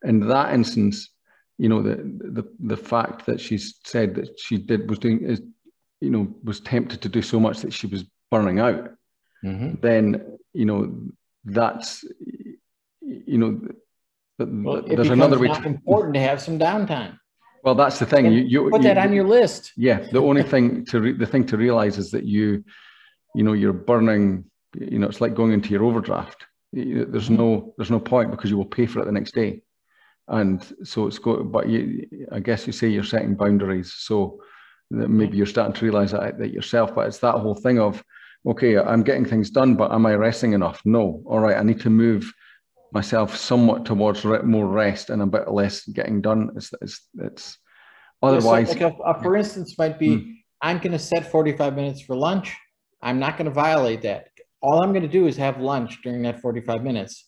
[0.04, 1.10] In that instance,
[1.58, 5.42] you know, the the the fact that she's said that she did was doing is,
[6.00, 8.92] you know, was tempted to do so much that she was burning out.
[9.44, 9.82] Mm-hmm.
[9.82, 11.10] Then you know
[11.44, 12.06] that's
[13.02, 13.60] you know
[14.40, 15.50] well, there's another way.
[15.50, 17.18] It's important to have some downtime.
[17.64, 18.32] Well, that's the thing.
[18.32, 19.74] You, you put you, that on your list.
[19.76, 22.64] Yeah, the only thing to re- the thing to realize is that you,
[23.36, 24.46] you know, you're burning.
[24.76, 26.46] You know, it's like going into your overdraft.
[26.72, 29.62] There's no there's no point because you will pay for it the next day,
[30.28, 31.44] and so it's go.
[31.44, 33.94] But you, I guess you say you're setting boundaries.
[33.98, 34.42] So
[34.92, 36.96] that maybe you're starting to realize that, that yourself.
[36.96, 38.04] But it's that whole thing of,
[38.46, 40.82] okay, I'm getting things done, but am I resting enough?
[40.86, 41.22] No.
[41.26, 42.32] All right, I need to move
[42.92, 46.50] myself somewhat towards more rest and a bit less getting done.
[46.56, 47.58] It's it's, it's
[48.22, 48.70] otherwise.
[48.70, 50.36] like a, a, for instance, might be mm.
[50.62, 52.56] I'm going to set 45 minutes for lunch.
[53.02, 54.28] I'm not going to violate that.
[54.62, 57.26] All I'm going to do is have lunch during that 45 minutes.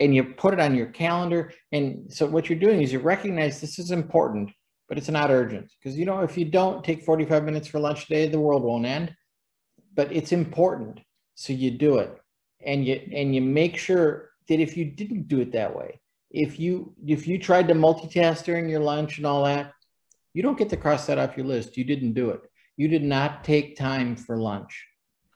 [0.00, 1.52] And you put it on your calendar.
[1.72, 4.50] And so what you're doing is you recognize this is important,
[4.88, 5.70] but it's not urgent.
[5.82, 8.86] Because, you know, if you don't take 45 minutes for lunch today, the world won't
[8.86, 9.14] end.
[9.94, 11.00] But it's important.
[11.34, 12.16] So you do it.
[12.64, 16.58] And you and you make sure that if you didn't do it that way, if
[16.58, 19.72] you if you tried to multitask during your lunch and all that,
[20.34, 21.76] you don't get to cross that off your list.
[21.76, 22.42] You didn't do it.
[22.76, 24.86] You did not take time for lunch.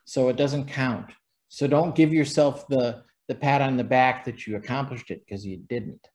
[0.05, 1.13] So it doesn't count.
[1.49, 5.47] So don't give yourself the the pat on the back that you accomplished it because
[5.47, 6.07] you didn't.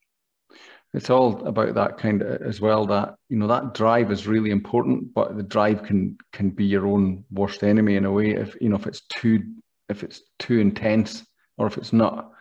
[0.94, 2.86] It's all about that kind of as well.
[2.86, 6.88] That you know that drive is really important, but the drive can can be your
[6.88, 8.32] own worst enemy in a way.
[8.32, 9.44] If you know if it's too
[9.90, 11.26] if it's too intense
[11.58, 12.32] or if it's not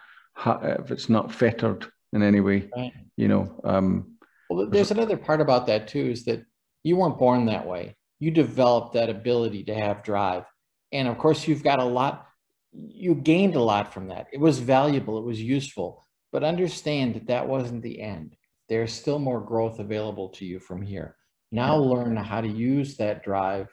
[0.44, 2.92] if it's not fettered in any way, right.
[3.16, 3.60] you know.
[3.64, 4.16] Um,
[4.50, 6.44] well, there's another part about that too, is that
[6.82, 7.96] you weren't born that way.
[8.18, 10.44] You developed that ability to have drive.
[10.92, 12.26] And of course, you've got a lot,
[12.72, 14.28] you gained a lot from that.
[14.32, 16.06] It was valuable, it was useful.
[16.32, 18.36] But understand that that wasn't the end.
[18.68, 21.16] There's still more growth available to you from here.
[21.52, 23.68] Now learn how to use that drive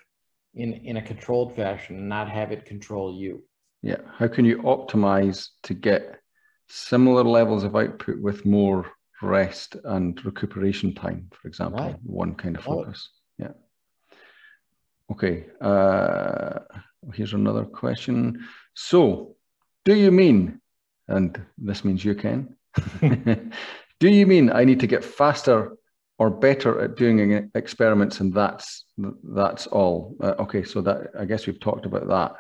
[0.54, 3.44] in, in a controlled fashion and not have it control you.
[3.82, 3.98] Yeah.
[4.18, 6.20] How can you optimize to get
[6.68, 8.92] similar levels of output with more
[9.22, 11.96] rest and recuperation time, for example, right.
[12.04, 13.10] one kind of focus.
[13.38, 13.52] Yeah.
[15.12, 15.46] Okay.
[15.62, 16.60] Uh,
[17.14, 18.46] here's another question.
[18.74, 19.36] So,
[19.86, 20.62] Do you mean,
[21.08, 22.56] and this means you can,
[24.00, 25.78] do you mean I need to get faster
[26.20, 28.86] or better at doing experiments and that's
[29.24, 30.16] that's all?
[30.22, 32.36] Uh, okay, so that I guess we've talked about that.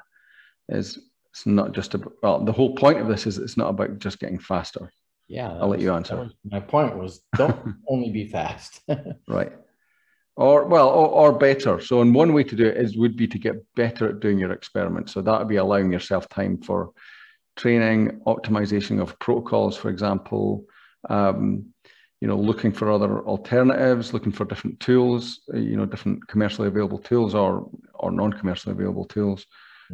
[0.69, 0.99] Is
[1.33, 4.19] it's not just about well, the whole point of this is it's not about just
[4.19, 4.91] getting faster.
[5.27, 6.29] Yeah, I'll let you answer.
[6.43, 8.81] my point was don't only be fast.
[9.27, 9.51] right
[10.35, 13.27] or well or, or, better so and one way to do it is would be
[13.27, 16.91] to get better at doing your experiments so that would be allowing yourself time for
[17.55, 20.65] training optimization of protocols for example
[21.11, 21.63] um,
[22.19, 26.67] you know looking for other alternatives looking for different tools uh, you know different commercially
[26.67, 27.69] available tools or
[28.03, 29.45] or non-commercially available tools.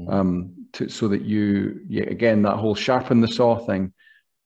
[0.07, 3.93] Um, to, so that you yeah, again that whole sharpen the saw thing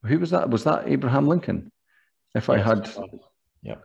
[0.04, 1.70] who was that was that abraham lincoln
[2.34, 2.90] if i had
[3.62, 3.76] yeah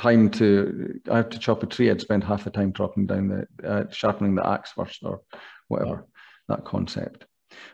[0.00, 3.28] time to I have to chop a tree, I'd spend half the time chopping down
[3.28, 5.20] the uh, sharpening the axe first or
[5.68, 6.06] whatever
[6.48, 6.56] yeah.
[6.56, 7.26] that concept.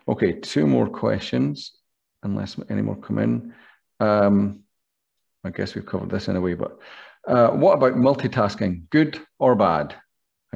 [0.09, 1.73] Okay, two more questions,
[2.23, 3.55] unless any more come in.
[4.01, 4.65] Um,
[5.45, 6.79] I guess we've covered this in a way, but
[7.29, 8.91] uh, what about multitasking?
[8.91, 9.95] Good or bad?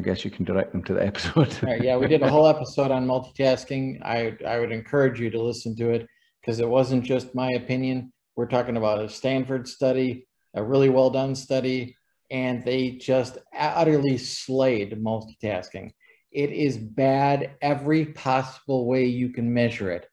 [0.01, 1.63] I guess you can direct them to the episode.
[1.63, 4.01] right, yeah, we did a whole episode on multitasking.
[4.03, 6.07] I I would encourage you to listen to it
[6.41, 8.11] because it wasn't just my opinion.
[8.35, 11.97] We're talking about a Stanford study a really well done study,
[12.31, 15.91] and they just utterly slayed multitasking.
[16.33, 20.07] It is bad every possible way you can measure it.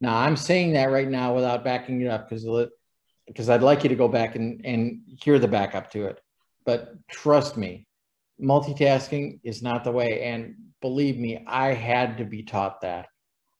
[0.00, 2.46] Now, I'm saying that right now without backing it up because
[3.26, 6.20] because I'd like you to go back and, and hear the backup to it.
[6.66, 7.86] But trust me,
[8.40, 10.22] multitasking is not the way.
[10.22, 13.06] And believe me, I had to be taught that.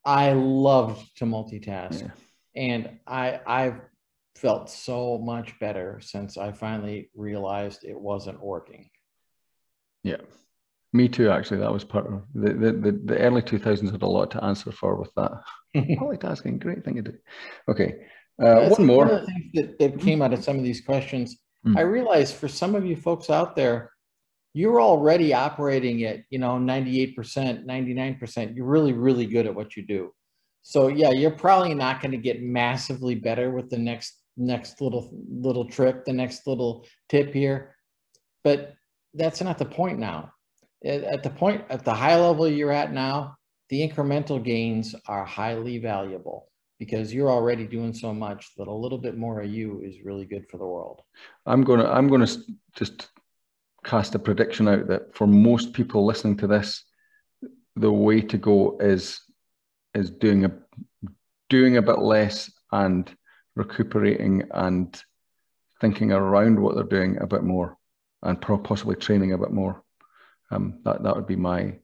[0.05, 2.01] I loved to multitask.
[2.01, 2.11] Yeah.
[2.55, 3.81] And I I've
[4.35, 8.89] felt so much better since I finally realized it wasn't working.
[10.03, 10.17] Yeah,
[10.93, 11.29] me too.
[11.29, 14.31] Actually, that was part of the the, the, the early two thousands had a lot
[14.31, 15.31] to answer for with that.
[15.75, 17.13] Multitasking, great thing to do.
[17.67, 17.95] Okay,
[18.41, 19.05] uh, one more.
[19.05, 21.77] One of the things that, that came out of some of these questions, mm.
[21.77, 23.91] I realized for some of you folks out there,
[24.55, 27.13] you're already operating at you know 98%,
[27.65, 28.55] 99%.
[28.55, 30.13] You're really, really good at what you do.
[30.63, 35.11] So yeah, you're probably not going to get massively better with the next next little
[35.29, 37.75] little trip, the next little tip here.
[38.45, 38.75] But
[39.13, 40.31] that's not the point now.
[40.85, 43.35] At the point, at the high level you're at now,
[43.69, 46.49] the incremental gains are highly valuable
[46.79, 50.25] because you're already doing so much that a little bit more of you is really
[50.25, 51.01] good for the world.
[51.45, 52.27] I'm gonna I'm gonna
[52.73, 53.09] just
[53.85, 56.83] cast a prediction out that for most people listening to this,
[57.75, 59.21] the way to go is
[59.93, 60.51] is doing a
[61.49, 63.15] doing a bit less and
[63.55, 65.01] recuperating and
[65.79, 67.77] thinking around what they're doing a bit more
[68.23, 69.83] and possibly training a bit more.
[70.51, 71.79] Um, that that would be my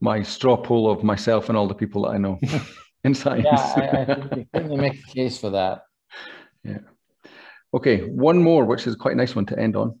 [0.00, 2.38] my straw poll of myself and all the people that I know
[3.04, 3.46] in science.
[3.50, 5.82] Yeah, I, I think you make a case for that.
[6.66, 6.78] Yeah.
[7.74, 9.98] Okay, one more, which is quite a nice one to end on.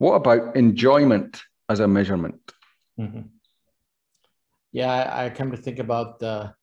[0.00, 2.40] What about enjoyment as a measurement?
[2.98, 3.20] Mm-hmm.
[4.72, 6.54] Yeah, I, I, come to think about the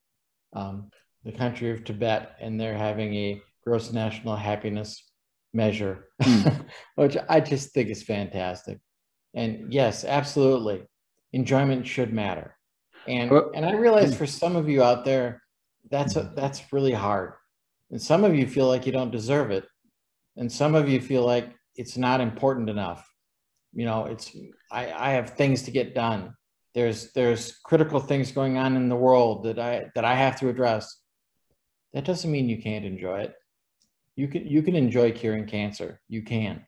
[0.53, 0.89] um,
[1.23, 5.03] the country of Tibet, and they're having a gross national happiness
[5.53, 6.49] measure, hmm.
[6.95, 8.79] which I just think is fantastic.
[9.35, 10.87] And yes, absolutely,
[11.31, 12.57] enjoyment should matter.
[13.07, 15.43] And and I realize for some of you out there,
[15.91, 17.33] that's a, that's really hard.
[17.91, 19.67] And some of you feel like you don't deserve it,
[20.37, 23.07] and some of you feel like it's not important enough.
[23.73, 24.35] You know, it's
[24.71, 26.33] I, I have things to get done.
[26.73, 30.49] There's there's critical things going on in the world that I that I have to
[30.49, 31.01] address
[31.93, 33.35] that doesn't mean you can't enjoy it.
[34.15, 35.99] You can you can enjoy curing cancer.
[36.07, 36.65] You can.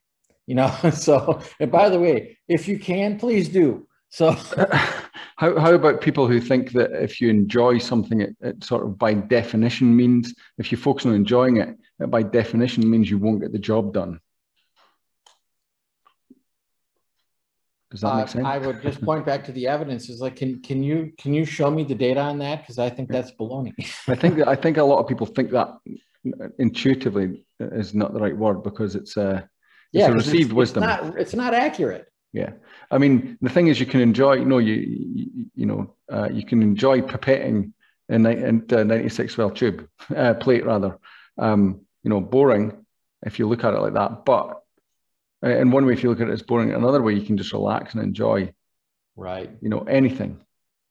[0.47, 3.87] You know, so and by the way, if you can, please do.
[4.09, 4.31] So
[5.35, 8.97] how, how about people who think that if you enjoy something, it, it sort of
[8.97, 13.41] by definition means if you focus on enjoying it, it by definition means you won't
[13.41, 14.19] get the job done.
[17.91, 18.45] Does that uh, make sense?
[18.45, 20.09] I would just point back to the evidence.
[20.09, 22.61] Is like, can can you can you show me the data on that?
[22.61, 23.73] Because I think that's baloney.
[24.07, 25.69] I think I think a lot of people think that
[26.59, 29.49] intuitively is not the right word because it's a
[29.91, 30.83] it's yeah, a received it's, wisdom.
[30.83, 32.05] It's not, it's not accurate.
[32.31, 32.51] Yeah,
[32.91, 34.33] I mean the thing is, you can enjoy.
[34.33, 37.73] You know, you you, you know, uh, you can enjoy pipetting
[38.07, 40.99] in, in uh, 96 well tube uh, plate rather.
[41.39, 42.85] Um, you know, boring
[43.25, 44.61] if you look at it like that, but
[45.43, 46.73] in one way, if you look at it, it's boring.
[46.73, 48.53] Another way, you can just relax and enjoy.
[49.15, 49.51] Right.
[49.61, 50.43] You know, anything.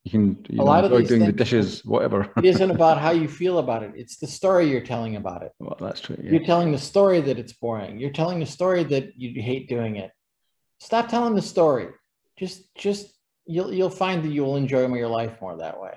[0.05, 2.33] You can you a know, lot enjoy of doing the dishes, whatever.
[2.37, 3.93] it isn't about how you feel about it.
[3.95, 5.53] It's the story you're telling about it.
[5.59, 6.17] Well, that's true.
[6.23, 6.31] Yeah.
[6.33, 7.99] You're telling the story that it's boring.
[7.99, 10.11] You're telling the story that you hate doing it.
[10.79, 11.89] Stop telling the story.
[12.39, 13.13] Just, just
[13.45, 15.95] you'll you'll find that you will enjoy your life more that way.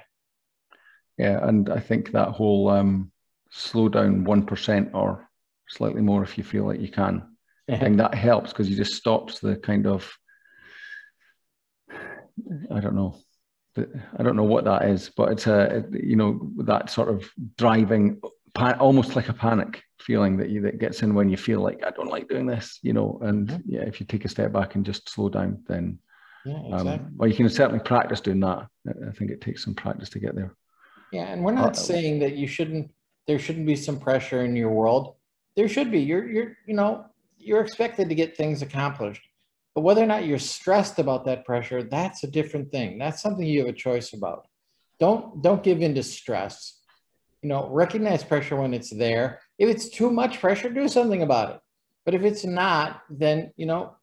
[1.18, 3.12] yeah, and I think that whole um,
[3.52, 5.30] slow down one percent or
[5.68, 7.31] slightly more if you feel like you can.
[7.72, 10.12] I think that helps because you just stops the kind of
[12.72, 13.18] I don't know.
[13.78, 18.22] I don't know what that is, but it's a you know that sort of driving,
[18.58, 21.92] almost like a panic feeling that you that gets in when you feel like I
[21.92, 23.20] don't like doing this, you know.
[23.22, 23.62] And mm-hmm.
[23.66, 26.00] yeah, if you take a step back and just slow down, then
[26.46, 26.92] yeah, um, exactly.
[26.92, 28.68] um, well, you can certainly practice doing that.
[28.88, 30.56] I think it takes some practice to get there.
[31.14, 32.92] Yeah, and we're not uh, saying that you shouldn't.
[33.28, 35.16] There shouldn't be some pressure in your world.
[35.56, 36.00] There should be.
[36.00, 37.06] You're you're you know
[37.44, 39.22] you're expected to get things accomplished
[39.74, 42.98] but whether or not you're stressed about that pressure, that's a different thing.
[42.98, 44.48] That's something you have a choice about.
[45.00, 46.80] Don't don't give in to stress.
[47.42, 49.40] You know, recognize pressure when it's there.
[49.58, 51.60] If it's too much pressure, do something about it.
[52.06, 53.96] But if it's not, then you know,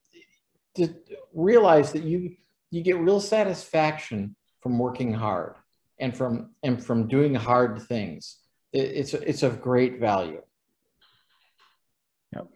[0.76, 0.94] to
[1.34, 2.36] realize that you
[2.70, 5.54] you get real satisfaction from working hard
[6.00, 8.38] and from and from doing hard things.
[8.72, 10.42] It's it's of great value.
[12.34, 12.48] Yep.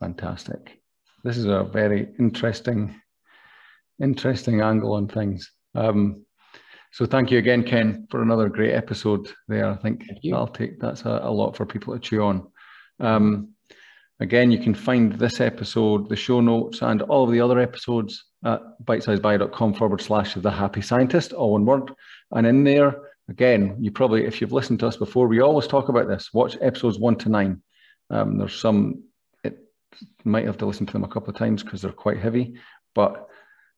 [0.00, 0.78] Fantastic
[1.24, 3.00] this is a very interesting,
[4.00, 5.50] interesting angle on things.
[5.74, 6.24] Um,
[6.92, 9.66] so thank you again, Ken, for another great episode there.
[9.66, 12.50] I think I'll take that's a, a, lot for people to chew on.
[12.98, 13.50] Um,
[14.20, 18.24] again, you can find this episode, the show notes, and all of the other episodes
[18.44, 21.92] at bitesizebio.com forward slash the happy scientist, all one word.
[22.32, 25.90] And in there, again, you probably, if you've listened to us before, we always talk
[25.90, 26.32] about this.
[26.32, 27.62] Watch episodes one to nine.
[28.10, 29.02] Um, there's some
[30.24, 32.58] might have to listen to them a couple of times because they're quite heavy,
[32.94, 33.28] but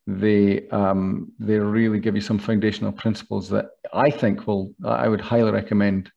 [0.06, 5.20] they um, they really give you some foundational principles that I think will I would
[5.20, 6.10] highly recommend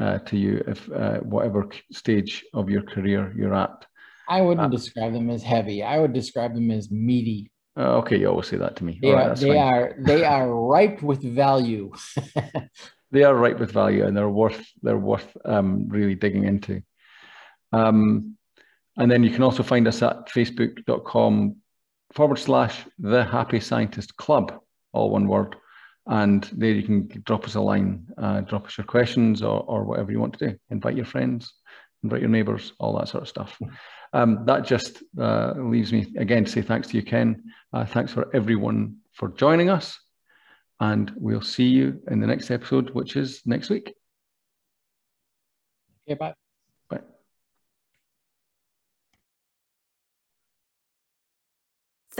[0.00, 3.86] uh, to you if uh, whatever stage of your career you're at.
[4.28, 5.82] I wouldn't uh, describe them as heavy.
[5.82, 7.50] I would describe them as meaty.
[7.76, 8.98] Uh, okay, you always say that to me.
[9.00, 11.92] They, are, they are they are ripe with value.
[13.10, 16.82] they are ripe with value, and they're worth they're worth um, really digging into.
[17.72, 18.36] Um,
[19.00, 21.56] and then you can also find us at facebook.com
[22.12, 24.60] forward slash the happy scientist club,
[24.92, 25.56] all one word.
[26.06, 29.84] And there you can drop us a line, uh, drop us your questions or, or
[29.84, 30.58] whatever you want to do.
[30.68, 31.54] Invite your friends,
[32.02, 33.58] invite your neighbors, all that sort of stuff.
[34.12, 37.42] Um, that just uh, leaves me again to say thanks to you, Ken.
[37.72, 39.98] Uh, thanks for everyone for joining us.
[40.78, 43.94] And we'll see you in the next episode, which is next week.
[46.06, 46.39] Okay, bye.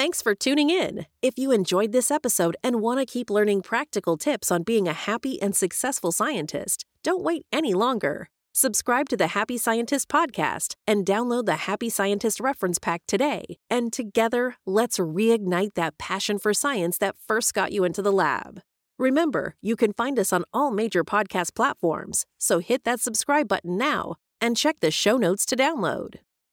[0.01, 1.05] Thanks for tuning in.
[1.21, 4.95] If you enjoyed this episode and want to keep learning practical tips on being a
[4.95, 8.31] happy and successful scientist, don't wait any longer.
[8.55, 13.59] Subscribe to the Happy Scientist podcast and download the Happy Scientist reference pack today.
[13.69, 18.63] And together, let's reignite that passion for science that first got you into the lab.
[18.99, 23.77] Remember, you can find us on all major podcast platforms, so hit that subscribe button
[23.77, 26.21] now and check the show notes to download.